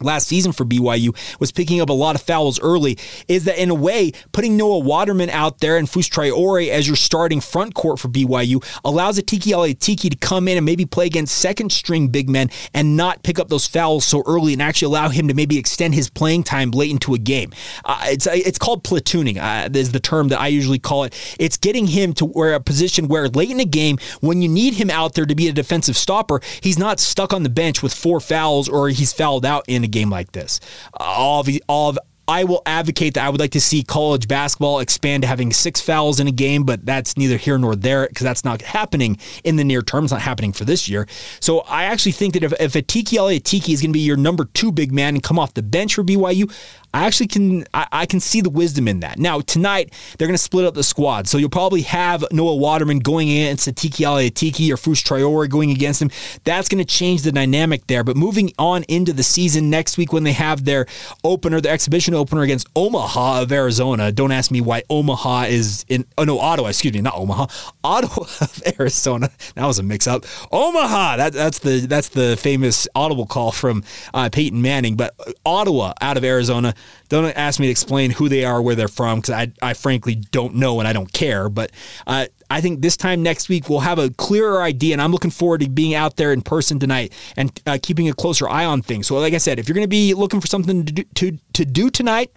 last 0.02 0.28
season 0.28 0.52
for 0.52 0.64
BYU 0.64 1.16
was 1.40 1.52
picking 1.52 1.80
up 1.80 1.88
a 1.88 1.92
lot 1.92 2.14
of 2.14 2.22
fouls 2.22 2.60
early 2.60 2.98
is 3.28 3.44
that 3.44 3.60
in 3.60 3.70
a 3.70 3.74
way 3.74 4.12
putting 4.32 4.56
Noah 4.56 4.80
Waterman 4.80 5.30
out 5.30 5.58
there 5.58 5.76
and 5.76 5.88
Fus 5.88 6.08
Traore 6.08 6.68
as 6.68 6.86
your 6.86 6.96
starting 6.96 7.40
front 7.40 7.74
court 7.74 7.98
for 7.98 8.08
BYU 8.08 8.64
allows 8.84 9.18
a 9.18 9.22
Tiki 9.22 9.52
Tiki 9.74 10.10
to 10.10 10.16
come 10.16 10.48
in 10.48 10.56
and 10.56 10.66
maybe 10.66 10.84
play 10.84 11.06
against 11.06 11.36
second 11.36 11.72
string 11.72 12.08
big 12.08 12.28
men 12.28 12.50
and 12.74 12.96
not 12.96 13.22
pick 13.22 13.38
up 13.38 13.48
those 13.48 13.66
fouls 13.66 14.04
so 14.04 14.22
early 14.26 14.52
and 14.52 14.62
actually 14.62 14.86
allow 14.86 15.08
him 15.08 15.28
to 15.28 15.34
maybe 15.34 15.58
extend 15.58 15.94
his 15.94 16.08
playing 16.08 16.42
time 16.42 16.70
late 16.70 16.90
into 16.90 17.14
a 17.14 17.18
game. 17.18 17.52
Uh, 17.84 18.00
it's 18.04 18.26
it's 18.26 18.58
called 18.58 18.84
platooning 18.84 19.38
uh, 19.38 19.68
is 19.76 19.92
the 19.92 20.00
term 20.00 20.28
that 20.28 20.40
I 20.40 20.48
usually 20.48 20.78
call 20.78 21.04
it. 21.04 21.36
It's 21.38 21.56
getting 21.56 21.86
him 21.86 22.12
to 22.14 22.24
where 22.24 22.54
a 22.54 22.60
position 22.60 23.08
where 23.08 23.28
late 23.28 23.50
in 23.50 23.60
a 23.60 23.64
game 23.64 23.98
when 24.20 24.42
you 24.42 24.48
need 24.48 24.74
him 24.74 24.90
out 24.90 25.14
there 25.14 25.26
to 25.26 25.34
be 25.34 25.48
a 25.48 25.52
defensive 25.52 25.96
stopper, 25.96 26.40
he's 26.60 26.78
not 26.78 27.00
stuck 27.00 27.32
on 27.32 27.42
the 27.42 27.48
bench 27.48 27.82
with 27.82 27.94
four 27.94 28.20
fouls 28.20 28.68
or 28.68 28.88
he's 28.88 29.12
fouled 29.12 29.44
out 29.44 29.64
in 29.68 29.84
a 29.84 29.88
game 29.92 30.10
like 30.10 30.32
this. 30.32 30.60
All 30.94 31.40
of, 31.40 31.48
all 31.68 31.90
of 31.90 31.98
I 32.28 32.44
will 32.44 32.62
advocate 32.66 33.14
that 33.14 33.24
I 33.24 33.28
would 33.28 33.40
like 33.40 33.50
to 33.52 33.60
see 33.60 33.82
college 33.82 34.28
basketball 34.28 34.78
expand 34.78 35.22
to 35.22 35.26
having 35.26 35.52
six 35.52 35.80
fouls 35.80 36.20
in 36.20 36.28
a 36.28 36.32
game, 36.32 36.62
but 36.62 36.86
that's 36.86 37.16
neither 37.16 37.36
here 37.36 37.58
nor 37.58 37.74
there 37.74 38.06
because 38.06 38.24
that's 38.24 38.44
not 38.44 38.62
happening 38.62 39.18
in 39.42 39.56
the 39.56 39.64
near 39.64 39.82
term. 39.82 40.04
It's 40.04 40.12
not 40.12 40.22
happening 40.22 40.52
for 40.52 40.64
this 40.64 40.88
year. 40.88 41.06
So 41.40 41.60
I 41.60 41.84
actually 41.84 42.12
think 42.12 42.34
that 42.34 42.44
if, 42.44 42.52
if 42.60 42.76
a 42.76 42.82
Tiki 42.82 43.16
Tiki 43.40 43.72
is 43.72 43.82
going 43.82 43.90
to 43.90 43.92
be 43.92 44.00
your 44.00 44.16
number 44.16 44.44
two 44.44 44.70
big 44.70 44.92
man 44.92 45.14
and 45.14 45.22
come 45.22 45.38
off 45.38 45.54
the 45.54 45.62
bench 45.62 45.94
for 45.94 46.04
BYU, 46.04 46.50
I 46.94 47.06
actually 47.06 47.28
can 47.28 47.64
I, 47.72 47.86
I, 47.90 48.06
can 48.06 48.20
see 48.20 48.40
the 48.40 48.50
wisdom 48.50 48.86
in 48.86 49.00
that. 49.00 49.18
Now 49.18 49.40
tonight 49.40 49.92
they're 50.18 50.28
going 50.28 50.36
to 50.36 50.42
split 50.42 50.66
up 50.66 50.74
the 50.74 50.82
squad, 50.82 51.26
so 51.26 51.38
you'll 51.38 51.48
probably 51.48 51.82
have 51.82 52.24
Noah 52.30 52.56
Waterman 52.56 52.98
going 52.98 53.30
against 53.30 53.74
Tiki 53.76 54.30
Tiki 54.30 54.72
or 54.72 54.76
Fus 54.76 55.02
Traore 55.02 55.48
going 55.48 55.70
against 55.70 56.02
him. 56.02 56.10
That's 56.44 56.68
going 56.68 56.84
to 56.84 56.84
change 56.84 57.22
the 57.22 57.32
dynamic 57.32 57.86
there. 57.86 58.04
But 58.04 58.16
moving 58.16 58.52
on 58.58 58.84
into 58.84 59.12
the 59.12 59.22
season 59.22 59.70
next 59.70 59.96
week 59.96 60.12
when 60.12 60.24
they 60.24 60.32
have 60.32 60.64
their 60.64 60.86
opener, 61.24 61.60
their 61.60 61.72
exhibition 61.72 62.14
opener 62.14 62.42
against 62.42 62.68
Omaha 62.76 63.42
of 63.42 63.52
Arizona. 63.52 64.12
Don't 64.12 64.32
ask 64.32 64.50
me 64.50 64.60
why 64.60 64.82
Omaha 64.90 65.44
is 65.44 65.84
in. 65.88 66.04
Oh 66.18 66.24
no, 66.24 66.38
Ottawa. 66.38 66.68
Excuse 66.68 66.92
me, 66.92 67.00
not 67.00 67.14
Omaha. 67.16 67.46
Ottawa 67.84 68.26
of 68.40 68.62
Arizona. 68.78 69.30
That 69.54 69.66
was 69.66 69.78
a 69.78 69.82
mix-up. 69.82 70.24
Omaha. 70.52 71.16
That, 71.16 71.32
that's 71.32 71.60
the 71.60 71.86
that's 71.86 72.08
the 72.08 72.36
famous 72.36 72.86
audible 72.94 73.26
call 73.26 73.52
from 73.52 73.82
uh, 74.12 74.28
Peyton 74.30 74.60
Manning. 74.60 74.96
But 74.96 75.14
Ottawa 75.46 75.94
out 76.00 76.16
of 76.16 76.24
Arizona 76.24 76.74
don't 77.08 77.26
ask 77.36 77.60
me 77.60 77.66
to 77.66 77.70
explain 77.70 78.10
who 78.10 78.28
they 78.28 78.44
are, 78.44 78.62
where 78.62 78.74
they're 78.74 78.88
from, 78.88 79.20
because 79.20 79.34
I, 79.34 79.52
I 79.60 79.74
frankly 79.74 80.14
don't 80.14 80.54
know 80.54 80.78
and 80.78 80.88
I 80.88 80.92
don't 80.92 81.12
care. 81.12 81.48
But 81.48 81.70
uh, 82.06 82.26
I 82.50 82.60
think 82.60 82.80
this 82.80 82.96
time 82.96 83.22
next 83.22 83.48
week 83.48 83.68
we'll 83.68 83.80
have 83.80 83.98
a 83.98 84.10
clearer 84.10 84.62
idea, 84.62 84.94
and 84.94 85.02
I'm 85.02 85.12
looking 85.12 85.30
forward 85.30 85.60
to 85.60 85.68
being 85.68 85.94
out 85.94 86.16
there 86.16 86.32
in 86.32 86.42
person 86.42 86.78
tonight 86.78 87.12
and 87.36 87.60
uh, 87.66 87.78
keeping 87.82 88.08
a 88.08 88.14
closer 88.14 88.48
eye 88.48 88.64
on 88.64 88.82
things. 88.82 89.06
So, 89.06 89.18
like 89.18 89.34
I 89.34 89.38
said, 89.38 89.58
if 89.58 89.68
you're 89.68 89.74
going 89.74 89.84
to 89.84 89.88
be 89.88 90.14
looking 90.14 90.40
for 90.40 90.46
something 90.46 90.84
to 90.84 90.92
do, 90.92 91.02
to, 91.02 91.38
to 91.52 91.64
do 91.64 91.90
tonight, 91.90 92.30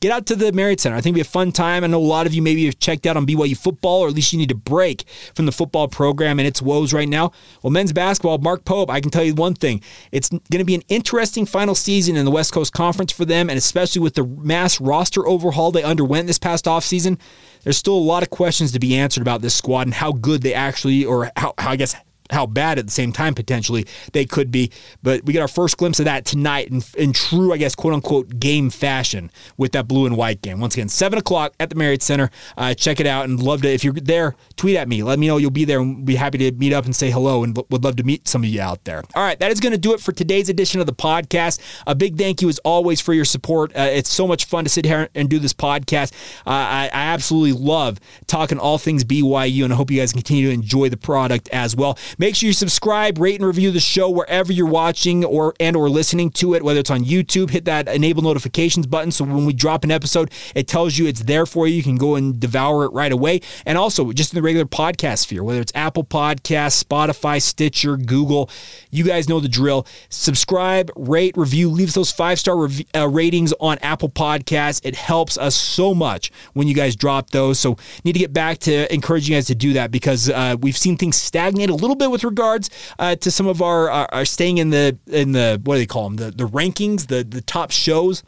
get 0.00 0.12
out 0.12 0.26
to 0.26 0.36
the 0.36 0.52
Marriott 0.52 0.80
Center. 0.80 0.96
I 0.96 1.00
think 1.00 1.14
it'll 1.14 1.24
be 1.24 1.28
a 1.28 1.30
fun 1.30 1.52
time. 1.52 1.84
I 1.84 1.86
know 1.86 1.98
a 1.98 2.00
lot 2.00 2.26
of 2.26 2.34
you 2.34 2.42
maybe 2.42 2.64
have 2.66 2.78
checked 2.78 3.06
out 3.06 3.16
on 3.16 3.26
BYU 3.26 3.56
football, 3.56 4.00
or 4.00 4.08
at 4.08 4.14
least 4.14 4.32
you 4.32 4.38
need 4.38 4.50
a 4.50 4.56
break 4.56 5.04
from 5.34 5.46
the 5.46 5.52
football 5.52 5.88
program 5.88 6.38
and 6.38 6.46
its 6.46 6.62
woes 6.62 6.92
right 6.92 7.08
now. 7.08 7.32
Well, 7.62 7.70
men's 7.70 7.92
basketball, 7.92 8.38
Mark 8.38 8.64
Pope, 8.64 8.90
I 8.90 9.00
can 9.00 9.10
tell 9.10 9.24
you 9.24 9.34
one 9.34 9.54
thing. 9.54 9.82
It's 10.12 10.28
going 10.28 10.58
to 10.58 10.64
be 10.64 10.74
an 10.74 10.82
interesting 10.88 11.46
final 11.46 11.74
season 11.74 12.16
in 12.16 12.24
the 12.24 12.30
West 12.30 12.52
Coast 12.52 12.72
Conference 12.72 13.12
for 13.12 13.24
them, 13.24 13.48
and 13.50 13.58
especially 13.58 14.00
with 14.00 14.14
the 14.14 14.24
mass 14.24 14.80
roster 14.80 15.26
overhaul 15.26 15.72
they 15.72 15.82
underwent 15.82 16.26
this 16.26 16.38
past 16.38 16.66
offseason, 16.66 17.18
there's 17.64 17.76
still 17.76 17.96
a 17.96 17.98
lot 17.98 18.22
of 18.22 18.30
questions 18.30 18.72
to 18.72 18.78
be 18.78 18.96
answered 18.96 19.22
about 19.22 19.42
this 19.42 19.54
squad 19.54 19.86
and 19.86 19.94
how 19.94 20.12
good 20.12 20.42
they 20.42 20.54
actually, 20.54 21.04
or 21.04 21.30
how, 21.36 21.54
how 21.58 21.70
I 21.70 21.76
guess, 21.76 21.94
how 22.30 22.46
bad 22.46 22.78
at 22.78 22.86
the 22.86 22.92
same 22.92 23.12
time 23.12 23.34
potentially 23.34 23.86
they 24.12 24.24
could 24.24 24.50
be. 24.50 24.70
But 25.02 25.24
we 25.24 25.32
get 25.32 25.40
our 25.40 25.48
first 25.48 25.76
glimpse 25.76 25.98
of 25.98 26.04
that 26.04 26.24
tonight 26.24 26.68
in, 26.68 26.82
in 26.96 27.12
true, 27.12 27.52
I 27.52 27.56
guess, 27.56 27.74
quote 27.74 27.94
unquote, 27.94 28.38
game 28.38 28.70
fashion 28.70 29.30
with 29.56 29.72
that 29.72 29.88
blue 29.88 30.06
and 30.06 30.16
white 30.16 30.42
game. 30.42 30.60
Once 30.60 30.74
again, 30.74 30.88
7 30.88 31.18
o'clock 31.18 31.54
at 31.60 31.70
the 31.70 31.76
Marriott 31.76 32.02
Center. 32.02 32.30
Uh, 32.56 32.74
check 32.74 33.00
it 33.00 33.06
out 33.06 33.24
and 33.24 33.42
love 33.42 33.62
to, 33.62 33.68
if 33.68 33.84
you're 33.84 33.94
there, 33.94 34.36
tweet 34.56 34.76
at 34.76 34.88
me. 34.88 35.02
Let 35.02 35.18
me 35.18 35.26
know 35.26 35.36
you'll 35.36 35.50
be 35.50 35.64
there 35.64 35.80
and 35.80 36.04
be 36.04 36.16
happy 36.16 36.38
to 36.38 36.52
meet 36.52 36.72
up 36.72 36.84
and 36.84 36.94
say 36.94 37.10
hello 37.10 37.44
and 37.44 37.56
would 37.70 37.84
love 37.84 37.96
to 37.96 38.02
meet 38.02 38.28
some 38.28 38.42
of 38.42 38.48
you 38.48 38.60
out 38.60 38.84
there. 38.84 39.02
All 39.14 39.22
right, 39.22 39.38
that 39.40 39.50
is 39.50 39.60
going 39.60 39.72
to 39.72 39.78
do 39.78 39.94
it 39.94 40.00
for 40.00 40.12
today's 40.12 40.48
edition 40.48 40.80
of 40.80 40.86
the 40.86 40.94
podcast. 40.94 41.60
A 41.86 41.94
big 41.94 42.16
thank 42.18 42.42
you 42.42 42.48
as 42.48 42.58
always 42.60 43.00
for 43.00 43.14
your 43.14 43.24
support. 43.24 43.74
Uh, 43.76 43.82
it's 43.82 44.10
so 44.10 44.26
much 44.26 44.44
fun 44.44 44.64
to 44.64 44.70
sit 44.70 44.84
here 44.84 45.08
and 45.14 45.28
do 45.28 45.38
this 45.38 45.54
podcast. 45.54 46.12
Uh, 46.46 46.50
I, 46.50 46.90
I 46.92 47.00
absolutely 47.12 47.52
love 47.52 47.98
talking 48.26 48.58
all 48.58 48.78
things 48.78 49.04
BYU 49.04 49.64
and 49.64 49.72
I 49.72 49.76
hope 49.76 49.90
you 49.90 50.00
guys 50.00 50.12
continue 50.12 50.48
to 50.48 50.54
enjoy 50.54 50.88
the 50.88 50.96
product 50.96 51.48
as 51.50 51.76
well. 51.76 51.98
Make 52.18 52.34
sure 52.34 52.48
you 52.48 52.52
subscribe, 52.52 53.18
rate, 53.18 53.36
and 53.36 53.46
review 53.46 53.70
the 53.70 53.78
show 53.80 54.10
wherever 54.10 54.52
you're 54.52 54.66
watching 54.66 55.24
or 55.24 55.54
and 55.60 55.76
or 55.76 55.88
listening 55.88 56.30
to 56.32 56.54
it, 56.54 56.64
whether 56.64 56.80
it's 56.80 56.90
on 56.90 57.04
YouTube, 57.04 57.50
hit 57.50 57.64
that 57.66 57.86
enable 57.86 58.22
notifications 58.22 58.86
button 58.88 59.12
so 59.12 59.24
when 59.24 59.46
we 59.46 59.52
drop 59.52 59.84
an 59.84 59.92
episode, 59.92 60.32
it 60.54 60.66
tells 60.66 60.98
you 60.98 61.06
it's 61.06 61.22
there 61.22 61.46
for 61.46 61.68
you. 61.68 61.76
You 61.76 61.82
can 61.84 61.96
go 61.96 62.16
and 62.16 62.40
devour 62.40 62.84
it 62.84 62.92
right 62.92 63.12
away. 63.12 63.40
And 63.64 63.78
also 63.78 64.12
just 64.12 64.32
in 64.32 64.36
the 64.36 64.42
regular 64.42 64.66
podcast 64.66 65.18
sphere, 65.18 65.44
whether 65.44 65.60
it's 65.60 65.72
Apple 65.76 66.02
Podcasts, 66.02 66.82
Spotify, 66.82 67.40
Stitcher, 67.40 67.96
Google, 67.96 68.50
you 68.90 69.04
guys 69.04 69.28
know 69.28 69.38
the 69.38 69.48
drill. 69.48 69.86
Subscribe, 70.08 70.90
rate, 70.96 71.36
review, 71.36 71.70
leave 71.70 71.94
those 71.94 72.10
five-star 72.10 72.56
rev- 72.56 72.82
uh, 72.96 73.08
ratings 73.08 73.52
on 73.60 73.78
Apple 73.78 74.08
Podcasts. 74.08 74.80
It 74.84 74.96
helps 74.96 75.38
us 75.38 75.54
so 75.54 75.94
much 75.94 76.32
when 76.54 76.66
you 76.66 76.74
guys 76.74 76.96
drop 76.96 77.30
those. 77.30 77.60
So 77.60 77.76
need 78.02 78.14
to 78.14 78.18
get 78.18 78.32
back 78.32 78.58
to 78.58 78.92
encouraging 78.92 79.34
you 79.34 79.36
guys 79.36 79.46
to 79.46 79.54
do 79.54 79.74
that 79.74 79.92
because 79.92 80.28
uh, 80.28 80.56
we've 80.60 80.76
seen 80.76 80.96
things 80.96 81.16
stagnate 81.16 81.70
a 81.70 81.74
little 81.74 81.94
bit 81.94 82.07
with 82.10 82.24
regards 82.24 82.70
uh, 82.98 83.16
to 83.16 83.30
some 83.30 83.46
of 83.46 83.62
our, 83.62 83.90
our, 83.90 84.08
our 84.12 84.24
staying 84.24 84.58
in 84.58 84.70
the 84.70 84.98
in 85.06 85.32
the 85.32 85.60
what 85.64 85.74
do 85.74 85.78
they 85.80 85.86
call 85.86 86.04
them 86.08 86.16
the 86.16 86.30
the 86.30 86.48
rankings 86.48 87.06
the 87.06 87.24
the 87.24 87.40
top 87.40 87.70
shows 87.70 88.22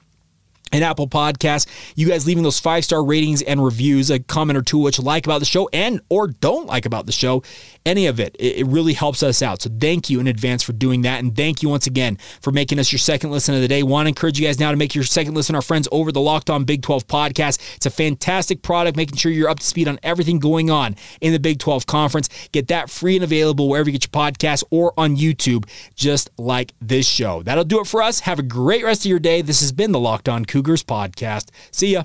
and 0.73 0.85
Apple 0.85 1.09
Podcasts. 1.09 1.67
You 1.97 2.09
guys 2.09 2.27
leaving 2.27 2.43
those 2.43 2.61
five 2.61 2.85
star 2.85 3.05
ratings 3.05 3.43
and 3.43 3.63
reviews, 3.65 4.11
a 4.11 4.21
comment 4.21 4.57
or 4.57 4.63
two 4.63 4.79
which 4.79 4.99
you 4.99 5.05
like 5.05 5.27
about 5.27 5.39
the 5.39 5.45
show 5.47 5.69
and 5.73 6.01
or 6.09 6.29
don't 6.29 6.67
like 6.67 6.87
about 6.87 7.07
the 7.07 7.13
show, 7.13 7.43
any 7.87 8.07
of 8.07 8.21
it, 8.21 8.37
it, 8.39 8.67
really 8.67 8.93
helps 8.93 9.23
us 9.23 9.43
out. 9.43 9.63
So 9.63 9.71
thank 9.81 10.11
you 10.11 10.21
in 10.21 10.27
advance 10.27 10.63
for 10.63 10.73
doing 10.73 11.03
that, 11.03 11.21
and 11.21 11.35
thank 11.35 11.63
you 11.63 11.69
once 11.69 11.87
again 11.87 12.19
for 12.41 12.53
making 12.53 12.79
us 12.79 12.93
your 12.93 12.99
second 12.99 13.31
listen 13.31 13.55
of 13.55 13.61
the 13.61 13.69
day. 13.69 13.83
Want 13.83 14.07
to 14.07 14.09
encourage 14.09 14.39
you 14.39 14.47
guys 14.47 14.61
now 14.61 14.71
to 14.71 14.77
make 14.77 14.95
your 14.95 15.05
second 15.05 15.35
listen 15.35 15.55
our 15.55 15.63
friends 15.63 15.89
over 15.91 16.13
the 16.13 16.21
Locked 16.21 16.51
On 16.51 16.65
Big 16.65 16.83
12 16.83 17.07
podcast. 17.07 17.59
It's 17.77 17.87
a 17.87 17.91
fantastic 17.91 18.63
product, 18.63 18.97
making 18.97 19.17
sure 19.17 19.33
you're 19.33 19.49
up 19.49 19.61
to 19.61 19.67
speed 19.67 19.89
on 19.89 19.99
everything 20.03 20.39
going 20.39 20.71
on 20.71 20.97
in 21.21 21.33
the 21.33 21.41
Big 21.41 21.59
12 21.59 21.87
conference. 21.87 22.29
Get 22.53 22.69
that 22.69 22.91
free 22.91 23.17
and 23.17 23.25
available 23.25 23.69
wherever 23.69 23.89
you 23.89 23.99
get 23.99 24.05
your 24.05 24.23
podcasts 24.23 24.63
or 24.71 24.93
on 24.97 25.17
YouTube, 25.17 25.69
just 25.95 26.31
like 26.39 26.73
this 26.81 27.07
show. 27.09 27.43
That'll 27.43 27.65
do 27.65 27.81
it 27.81 27.87
for 27.87 28.03
us. 28.03 28.21
Have 28.21 28.39
a 28.39 28.45
great 28.45 28.85
rest 28.85 29.05
of 29.05 29.11
your 29.11 29.19
day. 29.19 29.43
This 29.43 29.61
has 29.61 29.73
been 29.73 29.93
the 29.93 30.01
Locked 30.01 30.29
On 30.29 30.45
Cougars 30.45 30.83
podcast. 30.83 31.49
See 31.71 31.93
ya. 31.93 32.05